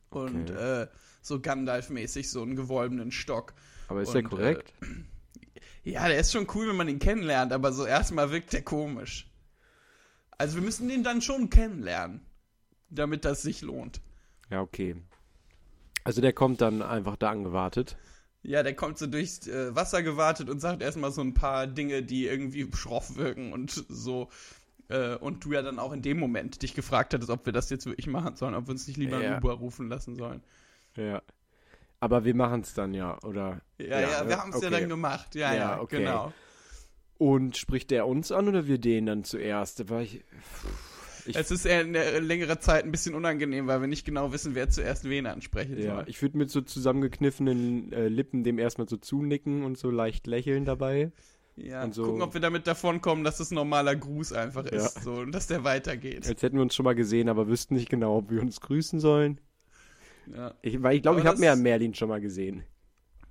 Und 0.10 0.52
Okay. 0.52 0.84
äh, 0.84 0.88
so 1.21 1.39
Gandalf-mäßig 1.41 2.30
so 2.30 2.41
einen 2.41 2.56
gewolbenen 2.56 3.12
Stock. 3.12 3.54
Aber 3.88 4.02
ist 4.02 4.10
Und, 4.10 4.15
der 4.15 4.24
korrekt? 4.24 4.74
Ja, 5.84 6.08
der 6.08 6.17
ist 6.19 6.32
schon 6.32 6.48
cool, 6.56 6.67
wenn 6.69 6.76
man 6.76 6.88
ihn 6.89 7.00
kennenlernt, 7.00 7.54
aber 7.54 7.71
so 7.71 7.86
erstmal 7.86 8.32
wirkt 8.32 8.54
der 8.54 8.63
komisch. 8.63 9.30
Also 10.38 10.56
wir 10.56 10.63
müssen 10.63 10.88
den 10.89 11.04
dann 11.04 11.21
schon 11.21 11.50
kennenlernen, 11.50 12.21
damit 12.89 13.24
das 13.26 13.41
sich 13.43 13.62
lohnt. 13.62 14.02
ja, 14.50 14.62
okay. 14.62 14.95
Also 16.04 16.21
der 16.21 16.34
kommt 16.34 16.62
dann 16.62 16.84
einfach 16.84 17.15
da 17.15 17.32
angewartet. 17.32 17.98
Ja, 18.43 18.62
der 18.62 18.76
kommt 18.76 19.00
so 19.00 19.08
durchs 19.08 19.48
äh, 19.48 19.76
Wasser 19.76 20.04
gewartet 20.04 20.52
und 20.52 20.60
sagt 20.60 20.84
erstmal 20.84 21.12
so 21.12 21.21
ein 21.21 21.34
paar 21.34 21.65
Dinge, 21.65 22.04
die 22.04 22.28
irgendwie 22.28 22.69
schroff 22.76 23.15
wirken 23.15 23.54
und 23.54 23.71
so. 23.89 24.30
Äh, 24.88 25.15
und 25.15 25.43
du 25.45 25.54
ja 25.54 25.63
dann 25.63 25.80
auch 25.80 25.91
in 25.93 26.04
dem 26.04 26.19
Moment 26.19 26.62
dich 26.62 26.76
gefragt 26.76 27.15
hattest, 27.15 27.32
ob 27.32 27.48
wir 27.48 27.54
das 27.54 27.71
jetzt 27.71 27.88
wirklich 27.88 28.06
machen 28.06 28.36
sollen, 28.36 28.54
ob 28.54 28.67
wir 28.67 28.71
uns 28.74 28.86
nicht 28.88 28.98
lieber 28.98 29.19
Ja. 29.19 29.30
einen 29.32 29.38
Uber 29.43 29.54
rufen 29.54 29.89
lassen 29.89 30.15
sollen. 30.15 30.43
Ja. 30.95 31.24
Aber 31.99 32.25
wir 32.25 32.36
machen 32.36 32.62
es 32.62 32.73
dann 32.73 32.93
ja, 32.93 33.17
oder? 33.23 33.62
Ja, 33.79 33.99
ja, 34.01 34.23
ne? 34.23 34.29
wir 34.29 34.38
haben 34.38 34.49
es 34.53 34.62
ja 34.62 34.67
Okay. 34.67 34.79
dann 34.81 34.89
gemacht. 34.89 35.34
Ja, 35.36 35.53
Ja, 35.53 35.60
ja, 35.60 35.81
okay. 35.81 35.99
genau. 35.99 36.34
Und 37.17 37.55
spricht 37.58 37.91
der 37.91 38.08
uns 38.08 38.31
an 38.31 38.47
oder 38.49 38.67
wir 38.67 38.77
den 38.77 39.05
dann 39.05 39.23
zuerst? 39.23 39.89
War 39.89 40.01
ich, 40.01 40.21
ich, 41.25 41.36
Es 41.36 41.49
ist 41.49 41.65
eher 41.65 41.79
eine 41.79 42.19
längere 42.19 42.60
Zeit 42.60 42.84
ein 42.84 42.91
bisschen 42.91 43.15
unangenehm, 43.15 43.67
weil 43.67 43.79
wir 43.81 43.88
nicht 43.88 44.05
genau 44.05 44.34
wissen, 44.34 44.53
wer 44.53 44.69
zuerst 44.69 45.05
wen 45.10 45.25
ansprechen 45.25 45.79
ja, 45.81 45.95
soll. 45.95 46.03
ich 46.08 46.21
würde 46.21 46.38
mit 46.38 46.51
so 46.51 46.62
zusammengekniffenen 46.62 47.91
äh, 47.93 48.08
Lippen 48.10 48.43
dem 48.43 48.60
erstmal 48.60 48.89
so 48.89 48.97
zunicken 48.97 49.63
und 49.63 49.77
so 49.77 49.89
leicht 49.89 50.27
lächeln 50.27 50.65
dabei. 50.65 51.12
Ja, 51.55 51.84
Und 51.86 51.93
so- 51.95 52.03
gucken, 52.03 52.21
ob 52.21 52.34
wir 52.34 52.41
damit 52.41 52.67
davonkommen, 52.67 53.23
dass 53.23 53.39
es 53.39 53.49
ein 53.51 53.55
normaler 53.55 53.95
Gruß 53.95 54.34
einfach 54.34 54.65
Ja. 54.65 54.71
ist. 54.86 55.01
So, 55.03 55.13
und 55.13 55.31
dass 55.31 55.47
der 55.47 55.63
weitergeht. 55.63 56.27
Als 56.27 56.43
hätten 56.43 56.58
wir 56.58 56.62
uns 56.62 56.75
schon 56.75 56.84
mal 56.84 56.95
gesehen, 56.95 57.29
aber 57.29 57.47
wüssten 57.47 57.75
nicht 57.75 57.89
genau, 57.89 58.17
ob 58.17 58.29
wir 58.29 58.41
uns 58.41 58.60
grüßen 58.60 58.99
sollen. 58.99 59.39
Ja, 60.34 60.54
Ich, 60.62 60.82
weil 60.82 60.96
ich 60.96 61.02
glaube, 61.02 61.20
ich 61.20 61.26
habe 61.26 61.40
mehr 61.40 61.56
Merlin 61.56 61.94
schon 61.94 62.10
mal 62.10 62.22
gesehen. 62.22 62.64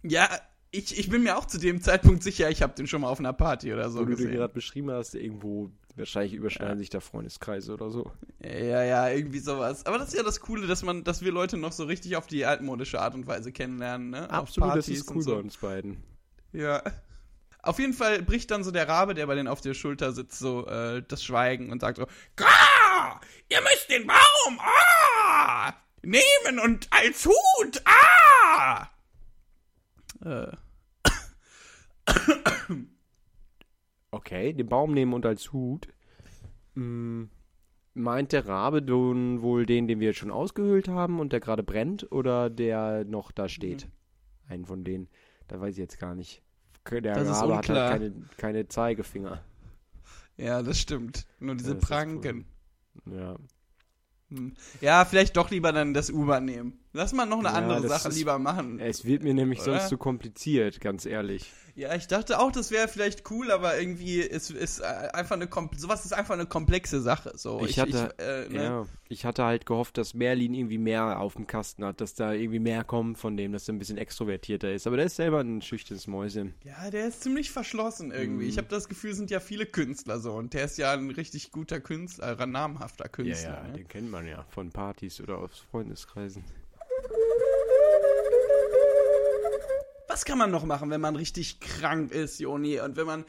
ja 0.03 0.29
ich, 0.75 0.99
ich 0.99 1.09
bin 1.09 1.23
mir 1.23 1.37
auch 1.37 1.47
zu 1.47 1.59
dem 1.59 1.81
Zeitpunkt 1.81 2.23
sicher, 2.23 2.51
ich 2.51 2.61
habe 2.63 2.75
den 2.75 2.87
schon 2.87 3.03
mal 3.03 3.09
auf 3.09 3.21
einer 3.21 3.33
Party 3.33 3.73
oder 3.73 3.91
so 3.91 4.01
Wo 4.01 4.05
du 4.05 4.11
den 4.11 4.17
gesehen. 4.17 4.33
gerade 4.33 4.53
beschrieben 4.53 4.91
hast, 4.91 5.15
irgendwo, 5.15 5.71
wahrscheinlich 5.95 6.35
überschneiden 6.35 6.79
sich 6.79 6.91
da 6.91 6.99
Freundeskreise 6.99 7.73
oder 7.73 7.91
so. 7.91 8.11
Ja, 8.43 8.83
ja, 8.83 9.09
irgendwie 9.09 9.39
sowas. 9.39 9.87
Aber 9.87 9.99
das 9.99 10.09
ist 10.09 10.17
ja 10.17 10.25
das 10.25 10.41
Coole, 10.41 10.67
dass 10.67 10.83
man, 10.83 11.05
dass 11.05 11.23
wir 11.23 11.31
Leute 11.31 11.57
noch 11.57 11.71
so 11.71 11.85
richtig 11.85 12.17
auf 12.17 12.27
die 12.27 12.45
altmodische 12.45 13.01
Art 13.01 13.15
und 13.15 13.27
Weise 13.29 13.53
kennenlernen, 13.53 14.11
ne? 14.11 14.25
Auf 14.25 14.49
Absolut, 14.49 14.75
das 14.77 14.89
ist 14.89 15.09
cool 15.15 15.23
so. 15.23 15.35
bei 15.35 15.41
uns 15.41 15.57
beiden. 15.57 16.03
Ja. 16.53 16.83
Auf 17.63 17.79
jeden 17.79 17.95
Fall 17.95 18.23
bricht 18.23 18.51
dann 18.51 18.65
so 18.65 18.73
der 18.73 18.89
Rabe, 18.89 19.15
der 19.15 19.27
bei 19.27 19.37
denen 19.37 19.49
auf 19.49 19.61
der 19.61 19.75
Schulter 19.75 20.13
sitzt, 20.13 20.39
so 20.39 20.67
äh, 20.67 21.03
das 21.07 21.23
Schweigen 21.23 21.71
und 21.71 21.81
sagt 21.81 21.99
so! 21.99 22.07
Ihr 23.49 23.61
müsst 23.61 23.89
den 23.89 24.07
Baum 24.07 24.59
ah, 24.59 25.73
nehmen 26.07 26.59
und 26.63 26.89
als 26.91 27.27
Hut 27.27 27.83
ah! 27.85 28.89
Äh, 30.25 30.53
Okay, 34.11 34.53
den 34.53 34.69
Baum 34.69 34.95
nehmen 34.95 35.13
und 35.13 35.27
als 35.27 35.53
Hut. 35.53 35.89
Mm, 36.75 37.25
meint 37.95 38.33
der 38.33 38.47
Rabe 38.47 38.81
nun 38.81 39.43
wohl 39.43 39.67
den, 39.67 39.89
den 39.89 39.99
wir 40.01 40.09
jetzt 40.09 40.19
schon 40.19 40.31
ausgehöhlt 40.31 40.87
haben 40.89 41.19
und 41.19 41.33
der 41.33 41.41
gerade 41.41 41.63
brennt 41.65 42.11
oder 42.13 42.49
der 42.49 43.05
noch 43.05 43.33
da 43.33 43.49
steht? 43.49 43.89
Einen 44.49 44.67
von 44.67 44.85
denen. 44.85 45.09
Da 45.49 45.61
weiß 45.61 45.73
ich 45.75 45.79
jetzt 45.79 45.99
gar 45.99 46.15
nicht. 46.15 46.43
Der 46.91 47.01
Das 47.01 47.29
Rabe 47.43 47.57
hat 47.57 47.69
halt 47.71 47.91
keine, 47.91 48.13
keine 48.37 48.69
Zeigefinger. 48.69 49.43
ja, 50.37 50.63
das 50.63 50.79
stimmt. 50.79 51.27
Nur 51.41 51.55
diese 51.57 51.73
Ja, 51.73 51.79
Pranken. 51.81 52.45
Ja. 53.07 53.37
Hm. 54.31 54.55
Ja, 54.81 55.05
vielleicht 55.05 55.37
doch 55.37 55.51
lieber 55.51 55.73
dann 55.73 55.95
das 55.95 56.11
Uber 56.11 56.41
nehmen. 56.41 56.84
Lass 56.97 57.13
mal 57.13 57.27
noch 57.27 57.41
eine 57.41 57.49
Ja, 57.49 57.55
andere 57.55 57.89
Sache 57.89 58.09
ist- 58.09 58.17
lieber 58.17 58.39
machen. 58.39 58.79
Es 58.79 59.05
wird 59.05 59.25
mir 59.25 59.35
nämlich 59.35 59.61
Oder? 59.63 59.73
sonst 59.81 59.89
zu 59.89 59.99
kompliziert, 59.99 60.81
ganz 60.81 61.05
ehrlich. 61.07 61.51
Ja, 61.77 61.93
ich 61.97 62.07
dachte 62.07 62.39
auch, 62.39 62.53
das 62.53 62.71
wäre 62.71 62.87
vielleicht 62.87 63.29
cool, 63.33 63.51
aber 63.51 63.77
irgendwie 63.81 64.21
ist, 64.21 64.53
ist 64.53 64.79
äh, 64.79 64.85
einfach 65.13 65.35
eine 65.35 65.49
sowas 65.77 66.05
ist 66.05 66.13
einfach 66.13 66.35
eine 66.35 66.47
komplexe 66.47 67.03
Sache. 67.03 67.33
So, 67.35 67.65
Ich 67.67 67.81
hatte- 67.81 68.15
äh, 68.19 68.49
ne? 68.49 68.63
Ja, 68.63 68.87
ich 69.09 69.25
hatte 69.25 69.43
halt 69.45 69.67
gehofft, 69.67 69.99
dass 69.99 70.15
Merlin 70.15 70.55
irgendwie 70.55 70.79
mehr 70.79 71.19
auf 71.19 71.35
dem 71.35 71.49
Kasten 71.49 71.85
hat, 71.85 72.01
dass 72.01 72.15
da 72.15 72.33
irgendwie 72.33 72.61
mehr 72.61 72.85
kommt 72.85 73.19
von 73.19 73.37
dem, 73.37 73.51
dass 73.53 73.67
er 73.67 73.75
ein 73.75 73.81
bisschen 73.81 73.99
extrovertierter 73.99 74.73
ist. 74.73 74.87
Aber 74.87 74.97
der 74.97 75.07
ist 75.07 75.17
selber 75.17 75.41
ein 75.41 75.63
schüchternes 75.63 76.07
Mäuschen. 76.07 76.55
Ja, 76.63 76.93
der 76.93 77.09
ist 77.09 77.25
ziemlich 77.25 77.51
verschlossen 77.51 78.13
irgendwie. 78.13 78.45
Mhm. 78.45 78.51
Ich 78.51 78.57
habe 78.59 78.69
das 78.69 78.89
Gefühl, 78.89 79.11
es 79.11 79.17
sind 79.17 79.33
ja 79.33 79.41
viele 79.41 79.67
Künstler 79.67 80.21
so 80.21 80.35
und 80.35 80.55
der 80.55 80.67
ist 80.67 80.79
ja 80.79 80.93
ein 80.93 81.11
richtig 81.11 81.51
guter 81.51 81.81
Künstler, 81.81 82.39
ein 82.39 82.53
namhafter 82.53 83.09
Künstler. 83.09 83.65
ne? 83.65 83.73
den 83.79 83.89
kennt 83.89 84.13
man 84.13 84.29
ja 84.29 84.45
von 84.51 84.71
Partys 84.71 85.21
oder 85.21 85.39
aus 85.39 85.59
Freundeskreisen. 85.73 86.45
Was 90.15 90.25
kann 90.25 90.39
man 90.39 90.53
noch 90.53 90.65
machen, 90.65 90.91
wenn 90.91 91.01
man 91.01 91.17
richtig 91.17 91.59
krank 91.59 92.13
ist, 92.13 92.39
Joni? 92.39 92.79
Und 92.79 92.97
wenn 92.97 93.05
man, 93.05 93.25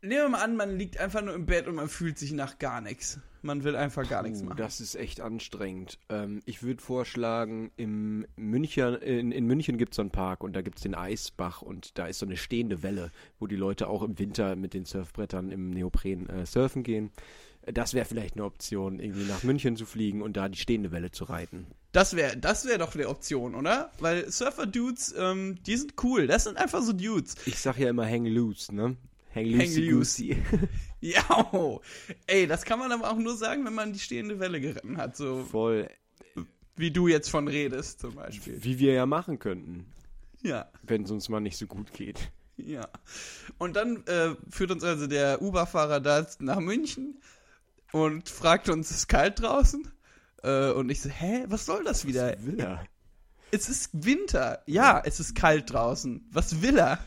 nehmen 0.00 0.22
wir 0.22 0.28
mal 0.30 0.42
an, 0.42 0.56
man 0.56 0.78
liegt 0.78 0.96
einfach 0.96 1.20
nur 1.20 1.34
im 1.34 1.44
Bett 1.44 1.68
und 1.68 1.74
man 1.74 1.90
fühlt 1.90 2.18
sich 2.18 2.32
nach 2.32 2.58
gar 2.58 2.80
nichts. 2.80 3.20
Man 3.42 3.64
will 3.64 3.76
einfach 3.76 4.08
gar 4.08 4.22
nichts 4.22 4.40
Uh, 4.40 4.46
machen. 4.46 4.56
das 4.56 4.80
ist 4.80 4.94
echt 4.94 5.20
anstrengend. 5.20 5.98
Ähm, 6.08 6.40
ich 6.46 6.62
würde 6.62 6.80
vorschlagen, 6.80 7.70
im 7.76 8.24
München, 8.36 8.94
in, 8.94 9.30
in 9.30 9.44
München 9.44 9.76
gibt 9.76 9.92
es 9.92 9.96
so 9.96 10.02
einen 10.02 10.10
Park 10.10 10.42
und 10.42 10.56
da 10.56 10.62
gibt 10.62 10.78
es 10.78 10.82
den 10.84 10.94
Eisbach 10.94 11.60
und 11.60 11.98
da 11.98 12.06
ist 12.06 12.20
so 12.20 12.24
eine 12.24 12.38
stehende 12.38 12.82
Welle, 12.82 13.10
wo 13.38 13.46
die 13.46 13.56
Leute 13.56 13.86
auch 13.88 14.02
im 14.02 14.18
Winter 14.18 14.56
mit 14.56 14.72
den 14.72 14.86
Surfbrettern 14.86 15.50
im 15.50 15.68
Neopren 15.68 16.30
äh, 16.30 16.46
surfen 16.46 16.82
gehen. 16.82 17.10
Das 17.66 17.94
wäre 17.94 18.04
vielleicht 18.04 18.34
eine 18.34 18.44
Option, 18.44 18.98
irgendwie 18.98 19.24
nach 19.24 19.42
München 19.44 19.76
zu 19.76 19.86
fliegen 19.86 20.20
und 20.22 20.36
da 20.36 20.48
die 20.48 20.58
stehende 20.58 20.90
Welle 20.90 21.10
zu 21.12 21.24
reiten. 21.24 21.66
Das 21.92 22.16
wäre 22.16 22.36
das 22.36 22.66
wär 22.66 22.78
doch 22.78 22.94
eine 22.94 23.08
Option, 23.08 23.54
oder? 23.54 23.92
Weil 24.00 24.30
Surfer-Dudes, 24.30 25.14
ähm, 25.18 25.62
die 25.64 25.76
sind 25.76 25.94
cool. 26.02 26.26
Das 26.26 26.44
sind 26.44 26.56
einfach 26.56 26.82
so 26.82 26.92
Dudes. 26.92 27.36
Ich 27.46 27.58
sag 27.60 27.78
ja 27.78 27.88
immer 27.90 28.04
hang 28.08 28.24
loose, 28.26 28.74
ne? 28.74 28.96
Hang 29.34 29.46
Hang 29.58 29.74
loosey 29.76 29.90
loose. 29.90 30.36
Ja, 31.00 31.48
oh. 31.52 31.80
ey, 32.28 32.46
das 32.46 32.64
kann 32.64 32.78
man 32.78 32.92
aber 32.92 33.10
auch 33.10 33.16
nur 33.16 33.36
sagen, 33.36 33.64
wenn 33.64 33.74
man 33.74 33.92
die 33.92 33.98
stehende 33.98 34.38
Welle 34.38 34.60
geritten 34.60 34.98
hat. 34.98 35.16
So 35.16 35.42
Voll, 35.44 35.90
wie 36.76 36.92
du 36.92 37.08
jetzt 37.08 37.28
von 37.28 37.48
redest, 37.48 38.00
zum 38.00 38.14
Beispiel. 38.14 38.62
wie 38.62 38.78
wir 38.78 38.92
ja 38.92 39.04
machen 39.06 39.40
könnten, 39.40 39.86
Ja, 40.42 40.68
wenn 40.84 41.02
es 41.02 41.10
uns 41.10 41.28
mal 41.28 41.40
nicht 41.40 41.56
so 41.56 41.66
gut 41.66 41.92
geht. 41.92 42.30
ja. 42.56 42.88
Und 43.58 43.74
dann 43.74 44.06
äh, 44.06 44.36
führt 44.48 44.70
uns 44.70 44.84
also 44.84 45.08
der 45.08 45.42
Uber-Fahrer 45.42 45.98
da 45.98 46.24
nach 46.38 46.60
München 46.60 47.20
und 47.92 48.28
fragt 48.28 48.68
uns, 48.68 48.90
ist 48.90 48.96
es 48.96 49.08
kalt 49.08 49.40
draußen? 49.40 49.86
Äh, 50.42 50.72
und 50.72 50.90
ich 50.90 51.00
so, 51.00 51.08
hä, 51.08 51.44
was 51.48 51.66
soll 51.66 51.84
das 51.84 52.06
wieder? 52.06 52.34
Will 52.40 52.58
er? 52.58 52.84
Es 53.50 53.68
ist 53.68 53.90
Winter. 53.92 54.62
Ja, 54.66 55.02
es 55.04 55.20
ist 55.20 55.34
kalt 55.34 55.72
draußen. 55.72 56.26
Was 56.30 56.62
will 56.62 56.78
er? 56.78 56.98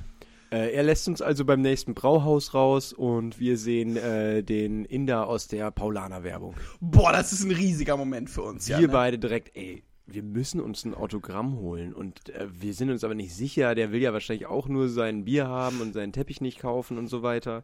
Äh, 0.52 0.74
er 0.74 0.84
lässt 0.84 1.08
uns 1.08 1.22
also 1.22 1.44
beim 1.44 1.62
nächsten 1.62 1.96
Brauhaus 1.96 2.54
raus 2.54 2.94
und 2.94 3.40
wir 3.40 3.58
sehen 3.58 3.98
äh, 3.98 4.44
den 4.44 4.86
Inder 4.86 5.28
aus 5.28 5.48
der 5.48 5.72
Paulaner-Werbung. 5.72 6.56
Boah, 6.80 7.12
das 7.12 7.34
ist 7.34 7.44
ein 7.44 7.52
riesiger 7.52 7.98
Moment 7.98 8.30
für 8.30 8.44
uns. 8.44 8.68
Wir 8.68 8.76
ja, 8.76 8.82
ne? 8.82 8.88
beide 8.90 9.18
direkt, 9.18 9.56
ey, 9.58 9.84
wir 10.08 10.22
müssen 10.22 10.62
uns 10.62 10.86
ein 10.86 10.94
Autogramm 10.94 11.58
holen 11.58 11.94
und 11.94 12.30
äh, 12.30 12.48
wir 12.52 12.74
sind 12.74 12.92
uns 12.92 13.04
aber 13.04 13.16
nicht 13.16 13.34
sicher. 13.34 13.74
Der 13.74 13.92
will 13.92 14.02
ja 14.02 14.14
wahrscheinlich 14.14 14.46
auch 14.46 14.68
nur 14.68 14.88
sein 14.88 15.26
Bier 15.26 15.48
haben 15.48 15.82
und 15.82 15.94
seinen 15.94 16.14
Teppich 16.14 16.42
nicht 16.42 16.60
kaufen 16.60 16.98
und 16.98 17.08
so 17.08 17.24
weiter. 17.24 17.64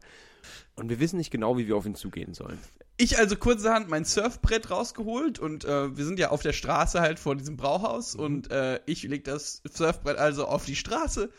Und 0.76 0.90
wir 0.90 1.00
wissen 1.00 1.18
nicht 1.18 1.32
genau, 1.32 1.58
wie 1.58 1.68
wir 1.68 1.78
auf 1.78 1.86
ihn 1.86 1.96
zugehen 1.96 2.34
sollen. 2.34 2.58
Ich 3.02 3.18
also 3.18 3.36
kurzerhand 3.36 3.90
mein 3.90 4.06
Surfbrett 4.06 4.70
rausgeholt 4.70 5.40
und 5.40 5.66
äh, 5.66 5.98
wir 5.98 6.06
sind 6.06 6.20
ja 6.20 6.30
auf 6.30 6.42
der 6.44 6.54
Straße 6.54 7.02
halt 7.02 7.18
vor 7.20 7.36
diesem 7.36 7.58
Brauhaus 7.58 8.16
Mhm. 8.16 8.24
und 8.24 8.52
äh, 8.52 8.80
ich 8.86 9.04
leg 9.04 9.24
das 9.24 9.62
Surfbrett 9.72 10.18
also 10.18 10.46
auf 10.46 10.66
die 10.66 10.76
Straße 10.76 11.30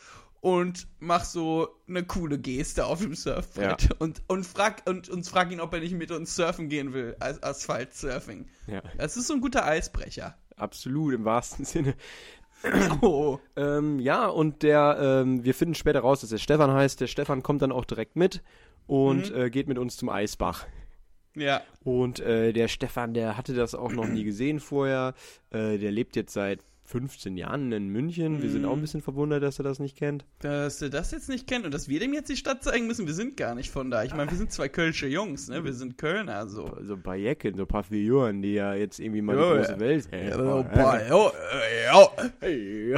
und 0.40 0.88
mach 0.98 1.24
so 1.24 1.68
eine 1.88 2.02
coole 2.02 2.36
Geste 2.38 2.84
auf 2.86 3.00
dem 3.00 3.14
Surfbrett 3.14 3.82
Ja. 3.82 3.88
und, 4.00 4.22
und 4.26 4.44
frag 4.44 4.82
und 4.88 5.08
uns 5.08 5.28
frag 5.28 5.52
ihn, 5.52 5.60
ob 5.60 5.72
er 5.72 5.78
nicht 5.80 5.94
mit 5.94 6.10
uns 6.10 6.34
surfen 6.34 6.68
gehen 6.68 6.92
will, 6.94 7.14
als 7.20 7.40
Asphalt-Surfing. 7.42 8.46
Ja, 8.66 8.82
Das 8.98 9.16
ist 9.16 9.28
so 9.28 9.34
ein 9.34 9.40
guter 9.40 9.64
Eisbrecher. 9.64 10.34
absolut 10.56 11.14
im 11.14 11.24
wahrsten 11.24 11.64
Sinne. 11.64 11.94
Oh. 13.02 13.38
Ähm, 13.56 13.98
ja, 13.98 14.26
und 14.26 14.62
der, 14.62 14.96
ähm, 15.00 15.42
wir 15.44 15.52
finden 15.52 15.74
später 15.74 15.98
raus, 16.00 16.20
dass 16.20 16.30
er 16.30 16.38
Stefan 16.38 16.70
heißt. 16.72 17.00
Der 17.00 17.08
Stefan 17.08 17.42
kommt 17.42 17.60
dann 17.62 17.72
auch 17.72 17.84
direkt 17.84 18.14
mit 18.14 18.40
und 18.86 19.32
äh, 19.34 19.50
geht 19.50 19.66
mit 19.66 19.78
uns 19.78 19.96
zum 19.96 20.08
Eisbach. 20.08 20.64
Ja. 21.34 21.62
Und 21.84 22.20
äh, 22.20 22.52
der 22.52 22.68
Stefan, 22.68 23.14
der 23.14 23.36
hatte 23.36 23.54
das 23.54 23.74
auch 23.74 23.92
noch 23.92 24.06
nie 24.06 24.24
gesehen 24.24 24.60
vorher. 24.60 25.14
Äh, 25.50 25.78
der 25.78 25.90
lebt 25.90 26.16
jetzt 26.16 26.32
seit 26.34 26.60
15 26.84 27.36
Jahren 27.38 27.72
in 27.72 27.88
München. 27.88 28.42
Wir 28.42 28.50
sind 28.50 28.66
auch 28.66 28.74
ein 28.74 28.80
bisschen 28.82 29.00
verwundert, 29.00 29.42
dass 29.42 29.58
er 29.58 29.62
das 29.62 29.78
nicht 29.78 29.96
kennt. 29.96 30.26
Dass 30.40 30.82
er 30.82 30.90
das 30.90 31.10
jetzt 31.12 31.28
nicht 31.30 31.46
kennt 31.46 31.64
und 31.64 31.72
dass 31.72 31.88
wir 31.88 32.00
dem 32.00 32.12
jetzt 32.12 32.28
die 32.28 32.36
Stadt 32.36 32.62
zeigen 32.62 32.86
müssen, 32.86 33.06
wir 33.06 33.14
sind 33.14 33.36
gar 33.38 33.54
nicht 33.54 33.70
von 33.70 33.90
da. 33.90 34.04
Ich 34.04 34.14
meine, 34.14 34.30
wir 34.30 34.36
sind 34.36 34.52
zwei 34.52 34.68
Kölsche 34.68 35.06
Jungs, 35.06 35.48
ne? 35.48 35.64
Wir 35.64 35.72
sind 35.72 35.96
Kölner, 35.96 36.46
so. 36.48 36.66
So 36.82 36.94
ein 36.94 37.02
so 37.56 37.62
ein 37.62 37.68
paar 37.68 37.84
Figuren, 37.84 38.42
die 38.42 38.54
ja 38.54 38.74
jetzt 38.74 38.98
irgendwie 39.00 39.22
mal 39.22 39.36
Ja, 39.36 39.52
die 39.52 39.58
große. 39.58 39.80
Welt 39.80 40.08
Ja, 41.08 41.32
äh, 41.62 41.84
ja. 41.86 42.08
Hey. 42.40 42.94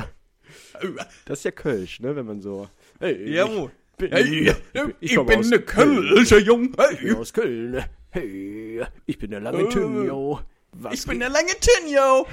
Das 1.25 1.39
ist 1.39 1.45
ja 1.45 1.51
Kölsch, 1.53 2.01
ne, 2.01 2.17
wenn 2.17 2.27
man 2.27 2.41
so. 2.41 2.69
Hey, 2.99 3.33
Jawohl. 3.33 3.71
ich 3.93 3.97
bin, 3.97 4.13
Hey, 4.13 4.55
ich, 5.01 5.15
komm 5.15 5.27
bin 5.27 5.39
aus 5.39 5.51
ne 5.51 5.61
Kölsche 5.61 6.39
Jung. 6.41 6.65
Ich 6.65 6.77
bin 6.77 6.99
Hey, 6.99 7.13
aus 7.13 7.33
Köln. 7.33 7.85
Hey, 8.15 8.81
ich 9.07 9.19
bin 9.19 9.33
der 9.33 9.41
lange 9.41 9.65
Äh, 9.65 9.69
Tünjo. 9.71 10.39
Was, 10.71 10.95
ich 10.95 11.05
bin 11.05 11.19
der 11.19 11.31
lange 11.31 11.51
Tinjo. 11.59 12.29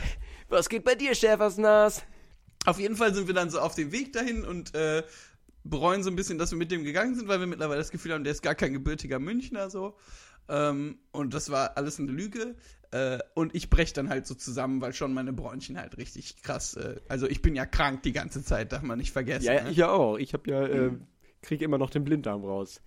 was 0.47 0.69
geht 0.69 0.83
bei 0.83 0.93
dir, 0.93 1.15
Schäfersnas? 1.15 2.03
Auf 2.67 2.79
jeden 2.79 2.95
Fall 2.95 3.15
sind 3.15 3.25
wir 3.25 3.33
dann 3.33 3.49
so 3.49 3.59
auf 3.59 3.73
dem 3.73 3.91
Weg 3.91 4.13
dahin 4.13 4.45
und 4.45 4.75
äh, 4.75 5.01
bereuen 5.63 6.03
so 6.03 6.11
ein 6.11 6.15
bisschen, 6.15 6.37
dass 6.37 6.51
wir 6.51 6.59
mit 6.59 6.69
dem 6.69 6.83
gegangen 6.83 7.15
sind, 7.15 7.27
weil 7.27 7.39
wir 7.39 7.47
mittlerweile 7.47 7.79
das 7.79 7.89
Gefühl 7.89 8.13
haben, 8.13 8.23
der 8.23 8.29
ist 8.29 8.43
gar 8.43 8.53
kein 8.53 8.73
gebürtiger 8.73 9.17
Münchner 9.17 9.71
so. 9.71 9.97
Ähm, 10.49 10.99
und 11.13 11.33
das 11.33 11.49
war 11.49 11.75
alles 11.77 11.97
eine 11.97 12.11
Lüge. 12.11 12.53
Äh, 12.91 13.17
und 13.33 13.55
ich 13.55 13.71
brech 13.71 13.91
dann 13.93 14.09
halt 14.09 14.27
so 14.27 14.35
zusammen, 14.35 14.81
weil 14.81 14.93
schon 14.93 15.15
meine 15.15 15.33
Bronchien 15.33 15.79
halt 15.79 15.97
richtig 15.97 16.43
krass. 16.43 16.75
Äh, 16.75 16.97
also 17.07 17.25
ich 17.25 17.41
bin 17.41 17.55
ja 17.55 17.65
krank 17.65 18.03
die 18.03 18.11
ganze 18.11 18.43
Zeit, 18.43 18.71
darf 18.71 18.83
man 18.83 18.99
nicht 18.99 19.13
vergessen. 19.13 19.45
Ja, 19.45 19.63
ne? 19.63 19.71
ich 19.71 19.83
auch. 19.83 20.19
Ich 20.19 20.35
hab 20.35 20.45
ja, 20.45 20.63
äh, 20.63 20.91
krieg 21.41 21.63
immer 21.63 21.79
noch 21.79 21.89
den 21.89 22.03
Blinddarm 22.03 22.45
raus. 22.45 22.81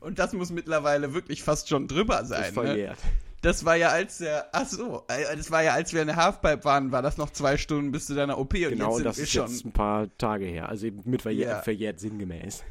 Und 0.00 0.18
das 0.18 0.32
muss 0.32 0.50
mittlerweile 0.50 1.14
wirklich 1.14 1.42
fast 1.42 1.68
schon 1.68 1.88
drüber 1.88 2.20
Ist 2.22 2.28
sein. 2.28 2.42
Ne? 2.46 2.52
verjährt. 2.52 2.98
Das 3.42 3.64
war 3.64 3.76
ja 3.76 3.90
als 3.90 4.18
der, 4.18 4.48
ach 4.52 4.66
so, 4.66 5.04
äh, 5.08 5.36
das 5.36 5.50
war 5.50 5.62
ja 5.62 5.72
als 5.74 5.92
wir 5.92 6.00
in 6.00 6.08
der 6.08 6.16
Halfpipe 6.16 6.64
waren, 6.64 6.90
war 6.90 7.02
das 7.02 7.16
noch 7.16 7.30
zwei 7.30 7.56
Stunden 7.56 7.92
bis 7.92 8.06
zu 8.06 8.14
deiner 8.14 8.38
OP 8.38 8.54
und 8.54 8.60
Genau, 8.70 8.88
jetzt 8.88 8.96
sind 8.96 9.04
das 9.06 9.16
wir 9.18 9.24
ist 9.24 9.32
schon, 9.32 9.50
jetzt 9.50 9.64
ein 9.64 9.72
paar 9.72 10.08
Tage 10.18 10.46
her. 10.46 10.68
Also 10.68 10.86
eben 10.86 11.02
mit 11.04 11.22
verjährt, 11.22 11.50
Ja. 11.50 11.62
verjährt 11.62 12.00
sinngemäß. 12.00 12.64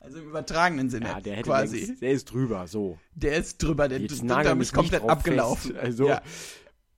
also 0.00 0.18
im 0.18 0.28
übertragenen 0.28 0.88
Sinne 0.90 1.06
Ja, 1.06 1.20
der 1.20 1.34
hätte 1.36 1.50
quasi. 1.50 1.84
längst, 1.84 2.02
der 2.02 2.10
ist 2.12 2.24
drüber, 2.32 2.66
so. 2.66 2.98
Der 3.14 3.36
ist 3.36 3.62
drüber, 3.62 3.88
der 3.88 3.98
Blinddarm 3.98 4.60
ist 4.60 4.72
komplett 4.72 5.02
abgelaufen. 5.02 5.72
fest. 5.72 5.84
Also, 5.84 6.08
ja. 6.08 6.22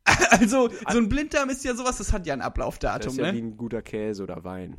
also 0.30 0.68
so 0.90 0.98
ein 0.98 1.08
Blinddarm 1.08 1.48
ist 1.50 1.64
ja 1.64 1.74
sowas, 1.74 1.96
das 1.98 2.12
hat 2.12 2.26
ja 2.26 2.34
ein 2.34 2.40
das 2.40 2.46
Ablaufdatum, 2.48 3.12
ist 3.12 3.18
ja 3.18 3.32
wie 3.32 3.40
ne? 3.40 3.48
ein 3.48 3.56
guter 3.56 3.82
Käse 3.82 4.22
oder 4.22 4.44
Wein. 4.44 4.76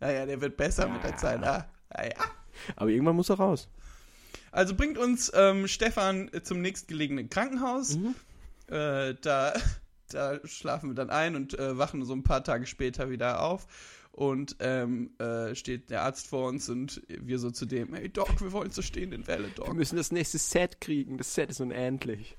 Ja, 0.00 0.10
ja, 0.10 0.26
der 0.26 0.40
wird 0.40 0.56
besser 0.56 0.86
mit 0.88 1.02
der 1.02 1.16
Zeit. 1.16 1.42
Ah, 1.42 1.66
ja, 1.96 2.04
ja. 2.04 2.10
Aber 2.76 2.90
irgendwann 2.90 3.16
muss 3.16 3.30
er 3.30 3.36
raus. 3.36 3.68
Also 4.56 4.74
bringt 4.74 4.96
uns 4.96 5.30
ähm, 5.34 5.68
Stefan 5.68 6.30
zum 6.42 6.62
nächstgelegenen 6.62 7.28
Krankenhaus. 7.28 7.98
Mhm. 7.98 8.14
Äh, 8.68 9.14
da, 9.20 9.52
da 10.08 10.40
schlafen 10.46 10.88
wir 10.88 10.94
dann 10.94 11.10
ein 11.10 11.36
und 11.36 11.58
äh, 11.58 11.76
wachen 11.76 12.02
so 12.06 12.14
ein 12.14 12.22
paar 12.22 12.42
Tage 12.42 12.64
später 12.64 13.10
wieder 13.10 13.42
auf. 13.42 13.66
Und 14.12 14.56
ähm, 14.60 15.10
äh, 15.18 15.54
steht 15.54 15.90
der 15.90 16.00
Arzt 16.02 16.26
vor 16.28 16.48
uns 16.48 16.70
und 16.70 17.02
wir 17.06 17.38
so 17.38 17.50
zu 17.50 17.66
dem, 17.66 17.92
hey 17.92 18.08
Doc, 18.08 18.40
wir 18.40 18.50
wollen 18.52 18.70
zur 18.70 18.82
stehenden 18.82 19.26
Welle, 19.26 19.48
Wir 19.48 19.54
Doc. 19.56 19.74
müssen 19.74 19.96
das 19.96 20.10
nächste 20.10 20.38
Set 20.38 20.80
kriegen. 20.80 21.18
Das 21.18 21.34
Set 21.34 21.50
ist 21.50 21.60
unendlich. 21.60 22.38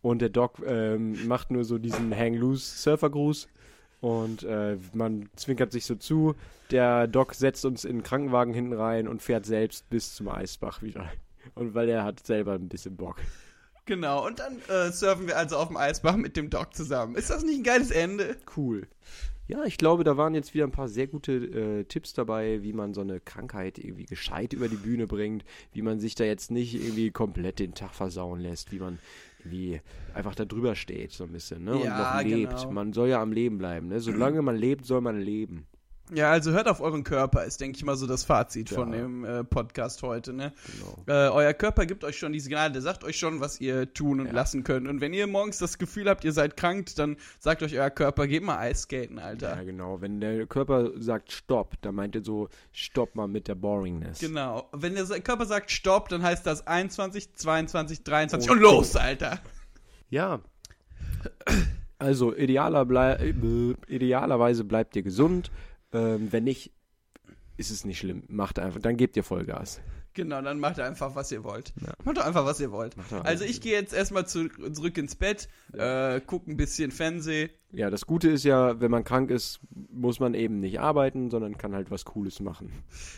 Und 0.00 0.20
der 0.20 0.30
Doc 0.30 0.60
ähm, 0.66 1.28
macht 1.28 1.52
nur 1.52 1.62
so 1.62 1.78
diesen 1.78 2.12
Hang-Loose-Surfergruß. 2.12 3.46
Und 4.00 4.42
äh, 4.42 4.78
man 4.94 5.28
zwinkert 5.36 5.70
sich 5.70 5.86
so 5.86 5.94
zu. 5.94 6.34
Der 6.72 7.06
Doc 7.06 7.34
setzt 7.34 7.64
uns 7.64 7.84
in 7.84 7.98
den 7.98 8.02
Krankenwagen 8.02 8.52
hinten 8.52 8.72
rein 8.72 9.06
und 9.06 9.22
fährt 9.22 9.46
selbst 9.46 9.88
bis 9.90 10.16
zum 10.16 10.28
Eisbach 10.28 10.82
wieder. 10.82 11.08
Und 11.54 11.74
weil 11.74 11.88
er 11.88 12.04
hat 12.04 12.24
selber 12.26 12.54
ein 12.54 12.68
bisschen 12.68 12.96
Bock. 12.96 13.16
Genau, 13.84 14.26
und 14.26 14.38
dann 14.38 14.58
äh, 14.68 14.92
surfen 14.92 15.26
wir 15.26 15.36
also 15.36 15.56
auf 15.56 15.68
dem 15.68 15.76
Eisbach 15.76 16.16
mit 16.16 16.36
dem 16.36 16.50
Doc 16.50 16.74
zusammen. 16.74 17.16
Ist 17.16 17.30
das 17.30 17.42
nicht 17.42 17.58
ein 17.58 17.64
geiles 17.64 17.90
Ende? 17.90 18.36
Cool. 18.56 18.86
Ja, 19.48 19.64
ich 19.64 19.76
glaube, 19.76 20.04
da 20.04 20.16
waren 20.16 20.34
jetzt 20.34 20.54
wieder 20.54 20.64
ein 20.64 20.70
paar 20.70 20.88
sehr 20.88 21.08
gute 21.08 21.32
äh, 21.32 21.84
Tipps 21.84 22.12
dabei, 22.14 22.62
wie 22.62 22.72
man 22.72 22.94
so 22.94 23.00
eine 23.00 23.18
Krankheit 23.18 23.78
irgendwie 23.78 24.06
gescheit 24.06 24.52
über 24.52 24.68
die 24.68 24.76
Bühne 24.76 25.08
bringt, 25.08 25.44
wie 25.72 25.82
man 25.82 25.98
sich 25.98 26.14
da 26.14 26.24
jetzt 26.24 26.52
nicht 26.52 26.74
irgendwie 26.74 27.10
komplett 27.10 27.58
den 27.58 27.74
Tag 27.74 27.92
versauen 27.92 28.40
lässt, 28.40 28.70
wie 28.70 28.78
man 28.78 28.98
irgendwie 29.40 29.80
einfach 30.14 30.36
da 30.36 30.44
drüber 30.44 30.76
steht, 30.76 31.10
so 31.10 31.24
ein 31.24 31.32
bisschen, 31.32 31.64
ne? 31.64 31.72
Ja, 31.84 32.20
und 32.20 32.24
noch 32.24 32.32
lebt. 32.36 32.56
genau. 32.56 32.70
Man 32.70 32.92
soll 32.92 33.08
ja 33.08 33.20
am 33.20 33.32
Leben 33.32 33.58
bleiben, 33.58 33.88
ne? 33.88 33.98
Solange 33.98 34.42
man 34.42 34.56
lebt, 34.56 34.86
soll 34.86 35.00
man 35.00 35.20
leben. 35.20 35.66
Ja, 36.14 36.30
also 36.30 36.50
hört 36.52 36.68
auf 36.68 36.80
euren 36.80 37.04
Körper, 37.04 37.44
ist, 37.44 37.60
denke 37.60 37.76
ich 37.76 37.84
mal, 37.84 37.96
so 37.96 38.06
das 38.06 38.22
Fazit 38.24 38.70
Ja. 38.70 38.76
von 38.76 38.92
dem 38.92 39.24
äh, 39.24 39.44
Podcast 39.44 40.02
heute, 40.02 40.32
ne? 40.32 40.52
Genau. 40.76 41.04
Äh, 41.06 41.30
euer 41.30 41.54
Körper 41.54 41.86
gibt 41.86 42.04
euch 42.04 42.18
schon 42.18 42.32
die 42.32 42.40
Signale, 42.40 42.70
der 42.72 42.82
sagt 42.82 43.02
euch 43.04 43.18
schon, 43.18 43.40
was 43.40 43.60
ihr 43.60 43.92
tun 43.94 44.20
und 44.20 44.26
Ja. 44.26 44.32
lassen 44.32 44.62
könnt. 44.62 44.88
Und 44.88 45.00
wenn 45.00 45.14
ihr 45.14 45.26
morgens 45.26 45.58
das 45.58 45.78
Gefühl 45.78 46.08
habt, 46.10 46.24
ihr 46.24 46.32
seid 46.32 46.56
krank, 46.56 46.94
dann 46.96 47.16
sagt 47.38 47.62
euch 47.62 47.78
euer 47.78 47.90
Körper, 47.90 48.26
geht 48.26 48.42
mal 48.42 48.58
Eisskaten, 48.58 49.18
Alter. 49.18 49.56
Ja, 49.56 49.62
genau. 49.62 50.00
Wenn 50.00 50.20
der 50.20 50.46
Körper 50.46 50.90
sagt 51.00 51.32
Stopp, 51.32 51.76
dann 51.80 51.94
meint 51.94 52.14
er 52.14 52.22
so, 52.24 52.48
stopp 52.72 53.14
mal 53.14 53.26
mit 53.28 53.48
der 53.48 53.54
Boringness. 53.54 54.18
Genau. 54.18 54.68
Wenn 54.72 54.94
der 54.94 55.04
Körper 55.20 55.46
sagt 55.46 55.70
Stopp, 55.70 56.08
dann 56.10 56.22
heißt 56.22 56.44
das 56.46 56.66
21, 56.66 57.34
22, 57.36 58.02
23 58.04 58.50
Und 58.50 58.56
und 58.58 58.62
los, 58.62 58.96
Alter. 58.96 59.38
Ja. 60.10 60.40
Also 61.98 62.34
idealer 62.34 62.84
blei 62.84 63.12
äh, 63.14 63.74
idealerweise 63.86 64.64
bleibt 64.64 64.96
ihr 64.96 65.02
gesund. 65.02 65.50
Ähm, 65.92 66.32
wenn 66.32 66.44
nicht, 66.44 66.72
ist 67.56 67.70
es 67.70 67.84
nicht 67.84 67.98
schlimm. 67.98 68.24
Macht 68.28 68.58
einfach, 68.58 68.80
dann 68.80 68.96
gebt 68.96 69.16
ihr 69.16 69.24
Vollgas. 69.24 69.80
Genau, 70.14 70.42
dann 70.42 70.58
macht 70.60 70.78
einfach, 70.78 71.14
was 71.14 71.32
ihr 71.32 71.42
wollt. 71.44 71.72
Ja. 71.80 71.92
Macht 72.04 72.18
doch 72.18 72.24
einfach, 72.26 72.44
was 72.44 72.60
ihr 72.60 72.70
wollt. 72.72 72.94
Also 73.24 73.44
ich 73.44 73.60
gehe 73.60 73.72
jetzt 73.72 73.94
erstmal 73.94 74.26
zu, 74.26 74.48
zurück 74.72 74.98
ins 74.98 75.14
Bett, 75.16 75.48
äh, 75.72 76.20
guck 76.26 76.46
ein 76.46 76.56
bisschen 76.56 76.90
Fernseh. 76.90 77.50
Ja, 77.74 77.88
das 77.88 78.04
Gute 78.04 78.28
ist 78.28 78.44
ja, 78.44 78.78
wenn 78.82 78.90
man 78.90 79.02
krank 79.02 79.30
ist, 79.30 79.60
muss 79.90 80.20
man 80.20 80.34
eben 80.34 80.60
nicht 80.60 80.78
arbeiten, 80.80 81.30
sondern 81.30 81.56
kann 81.56 81.74
halt 81.74 81.90
was 81.90 82.04
Cooles 82.04 82.38
machen. 82.40 82.70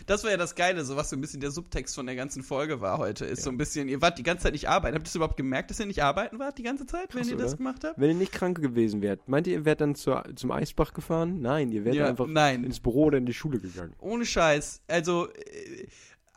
Das 0.07 0.23
war 0.23 0.31
ja 0.31 0.37
das 0.37 0.55
Geile, 0.55 0.85
so 0.85 0.95
was 0.95 1.11
so 1.11 1.17
ein 1.17 1.21
bisschen 1.21 1.41
der 1.41 1.51
Subtext 1.51 1.97
von 1.97 2.07
der 2.07 2.15
ganzen 2.15 2.45
Folge 2.45 2.81
war 2.81 2.99
heute. 2.99 3.25
Ist 3.25 3.43
so 3.43 3.51
ein 3.51 3.57
bisschen, 3.57 3.89
ihr 3.89 4.01
wart 4.01 4.17
die 4.17 4.23
ganze 4.23 4.45
Zeit 4.45 4.53
nicht 4.53 4.69
arbeiten. 4.69 4.95
Habt 4.97 5.09
ihr 5.09 5.17
überhaupt 5.17 5.37
gemerkt, 5.37 5.71
dass 5.71 5.81
ihr 5.81 5.87
nicht 5.87 6.05
arbeiten 6.05 6.39
wart 6.39 6.57
die 6.57 6.63
ganze 6.63 6.87
Zeit, 6.87 7.13
wenn 7.15 7.23
Krass, 7.23 7.31
ihr 7.33 7.37
das 7.37 7.49
oder? 7.55 7.57
gemacht 7.57 7.83
habt? 7.83 7.99
Wenn 7.99 8.11
ihr 8.11 8.15
nicht 8.17 8.31
krank 8.31 8.61
gewesen 8.63 9.03
wärt, 9.03 9.29
meint 9.29 9.49
ihr, 9.49 9.55
ihr 9.55 9.65
wärt 9.65 9.81
dann 9.81 9.97
zur, 9.97 10.23
zum 10.37 10.53
Eisbach 10.53 10.95
gefahren? 10.95 11.41
Nein, 11.41 11.73
ihr 11.73 11.85
wärt 11.85 11.97
Ja, 11.97 12.07
einfach 12.07 12.29
nein. 12.29 12.63
ins 12.63 12.79
Büro 12.79 13.07
oder 13.07 13.19
in 13.19 13.27
die 13.27 13.35
Schule 13.35 13.59
gegangen. 13.59 13.95
Ohne 13.99 14.25
Scheiß. 14.25 14.83
Also, 14.87 15.31
äh, 15.33 15.87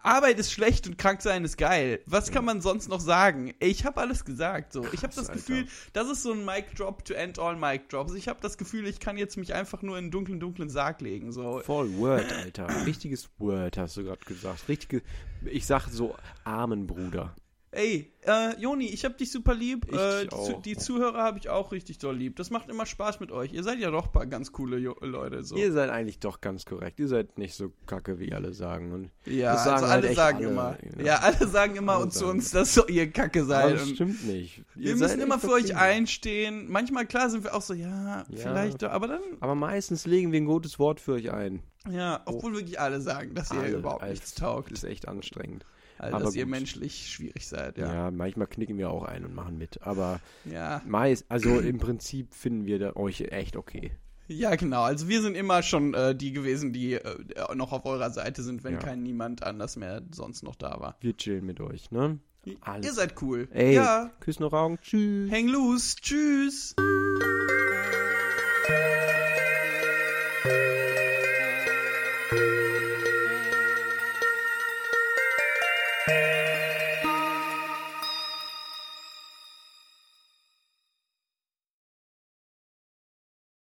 Arbeit 0.08 0.40
ist 0.40 0.52
schlecht 0.52 0.88
und 0.88 0.98
krank 0.98 1.22
sein 1.22 1.44
ist 1.44 1.58
geil. 1.58 2.00
Was 2.06 2.32
kann 2.32 2.46
man 2.46 2.62
sonst 2.62 2.88
noch 2.88 3.02
sagen? 3.02 3.54
Ich 3.60 3.86
habe 3.86 4.00
alles 4.00 4.24
gesagt. 4.24 4.72
So. 4.72 4.86
ich 4.94 5.04
habe 5.04 5.14
das 5.14 5.30
Alter. 5.30 5.34
Gefühl, 5.34 5.68
das 5.94 6.10
ist 6.10 6.24
so 6.24 6.32
ein 6.32 6.46
Mic 6.46 6.76
Drop 6.76 7.04
to 7.04 7.14
end 7.14 7.40
all 7.40 7.56
Mic 7.56 7.90
Drops. 7.90 8.14
Ich 8.14 8.28
habe 8.28 8.40
das 8.42 8.58
Gefühl, 8.58 8.88
ich 8.88 9.00
kann 9.00 9.18
jetzt 9.18 9.36
mich 9.36 9.54
einfach 9.54 9.82
nur 9.82 9.98
in 9.98 10.06
einen 10.06 10.12
dunklen, 10.12 10.40
dunklen 10.40 10.70
Sarg 10.70 11.02
legen. 11.02 11.32
So. 11.32 11.60
Voll 11.60 11.98
Word, 11.98 12.32
Alter. 12.32 12.86
Richtiges 12.86 13.30
Word, 13.38 13.78
hast 13.78 13.98
du 13.98 14.04
gerade 14.04 14.24
gesagt. 14.26 14.70
Richtige, 14.70 15.02
ich 15.46 15.66
sag 15.66 15.88
so 15.88 16.16
Armenbruder. 16.46 17.36
Ey, 17.78 18.12
äh, 18.26 18.60
Joni, 18.60 18.88
ich 18.88 19.06
hab 19.06 19.20
dich 19.20 19.32
super 19.32 19.54
lieb. 19.54 19.86
Äh, 19.94 20.24
die. 20.24 20.30
Zu, 20.30 20.62
die 20.66 20.78
Zuhörer 20.78 21.22
habe 21.22 21.38
ich 21.38 21.48
auch 21.50 21.72
richtig 21.72 22.00
doll 22.00 22.18
lieb. 22.18 22.36
Das 22.36 22.50
macht 22.50 22.70
immer 22.70 22.88
Spaß 22.88 23.20
mit 23.20 23.32
euch. 23.32 23.54
Ihr 23.54 23.62
seid 23.62 23.78
ja 23.78 23.92
doch 23.92 24.08
ein 24.08 24.12
paar 24.12 24.26
ganz 24.26 24.52
coole 24.52 24.78
jo 24.80 24.96
Leute. 25.02 25.44
So. 25.44 25.56
Ihr 25.56 25.72
seid 25.72 25.92
eigentlich 25.92 26.18
doch 26.18 26.42
ganz 26.42 26.66
korrekt. 26.66 27.00
Ihr 27.00 27.08
seid 27.08 27.38
nicht 27.38 27.54
so 27.54 27.72
kacke, 27.86 28.18
wie 28.18 28.34
alle 28.34 28.54
sagen. 28.54 28.92
Und 28.94 29.12
ja, 29.32 29.54
das 29.54 29.64
sagen 29.66 29.76
also 29.76 29.88
halt 29.90 29.98
alle 30.04 30.08
echt 30.08 30.16
sagen 30.18 30.38
alle, 30.38 30.48
immer. 30.48 30.78
ja. 30.98 31.06
Ja, 31.06 31.16
alle 31.20 31.48
sagen 31.48 31.76
immer 31.76 31.94
Alle 31.94 32.04
und 32.06 32.14
zu 32.14 32.20
sagen. 32.22 32.32
uns, 32.32 32.50
dass 32.50 32.74
so 32.74 32.88
ihr 32.88 33.12
Kacke 33.12 33.42
aber 33.42 33.48
seid. 33.48 33.74
das 33.76 33.90
stimmt 33.90 34.26
nicht. 34.26 34.64
wir 34.74 34.84
Ihr 34.88 34.96
müssen 34.96 35.08
seid 35.10 35.20
immer 35.20 35.38
für 35.38 35.52
euch 35.52 35.76
einstehen. 35.76 36.66
Manchmal, 36.72 37.06
klar, 37.06 37.30
sind 37.30 37.44
wir 37.44 37.54
auch 37.54 37.62
so, 37.62 37.76
ja, 37.76 38.26
Ja. 38.28 38.38
vielleicht, 38.38 38.82
doch, 38.82 38.90
aber 38.90 39.08
dann, 39.08 39.22
Aber 39.40 39.54
meistens 39.54 40.08
legen 40.08 40.32
wir 40.32 40.42
ein 40.42 40.46
gutes 40.46 40.80
Wort 40.80 41.00
für 41.00 41.14
euch 41.14 41.32
ein. 41.32 41.62
ja, 41.92 42.22
obwohl 42.26 42.54
wirklich 42.56 42.80
alle 42.80 43.02
sagen, 43.02 43.36
dass 43.36 43.52
ihr 43.52 43.60
Alle, 43.60 43.78
überhaupt 43.78 44.10
nichts 44.10 44.34
taugt. 44.34 44.72
Das 44.72 44.80
ist 44.80 44.90
echt 44.90 45.08
anstrengend. 45.08 45.64
Also, 46.00 46.16
aber 46.16 46.26
dass 46.26 46.36
ihr 46.36 46.44
gut. 46.46 46.52
menschlich 46.52 47.10
schwierig 47.12 47.48
seid, 47.48 47.78
Ja. 47.78 47.94
ja. 47.94 48.12
manchmal 48.12 48.48
knicken 48.48 48.78
wir 48.78 48.90
auch 48.90 49.04
ein 49.04 49.26
und 49.26 49.34
machen 49.36 49.58
mit. 49.58 49.82
Aber 49.82 50.20
Ja, 50.46 50.82
meist, 50.86 51.26
also 51.30 51.60
im 51.60 51.78
Prinzip 51.80 52.34
finden 52.34 52.66
wir 52.66 52.96
euch 52.98 53.22
echt 53.22 53.56
okay. 53.56 53.92
ja 54.28 54.56
genau. 54.56 54.82
Also 54.84 55.08
wir 55.08 55.22
sind 55.22 55.36
immer 55.36 55.64
schon 55.64 55.94
äh, 55.94 56.16
die 56.16 56.34
gewesen, 56.34 56.74
die 56.74 56.94
äh, 56.94 57.56
noch 57.56 57.72
auf 57.72 57.86
eurer 57.86 58.10
Seite 58.12 58.44
sind, 58.44 58.64
wenn 58.64 58.74
Ja. 58.74 58.80
kein 58.80 59.02
niemand 59.04 59.44
anders 59.44 59.76
mehr 59.78 60.02
sonst 60.14 60.44
noch 60.44 60.56
da 60.56 60.80
war. 60.80 60.98
Wir 61.02 61.16
chillen 61.16 61.46
mit 61.46 61.60
euch, 61.62 61.92
ne? 61.92 62.20
Ihr 62.46 62.56
Alles. 62.62 62.96
seid 62.96 63.22
cool. 63.22 63.50
Ey, 63.52 63.76
Ja, 63.76 64.10
Küss 64.22 64.40
noch 64.40 64.54
Augen. 64.54 64.78
Tschüss. 64.82 65.30
hang 65.32 65.48
loose. 65.48 65.96
Tschüss. 66.02 66.76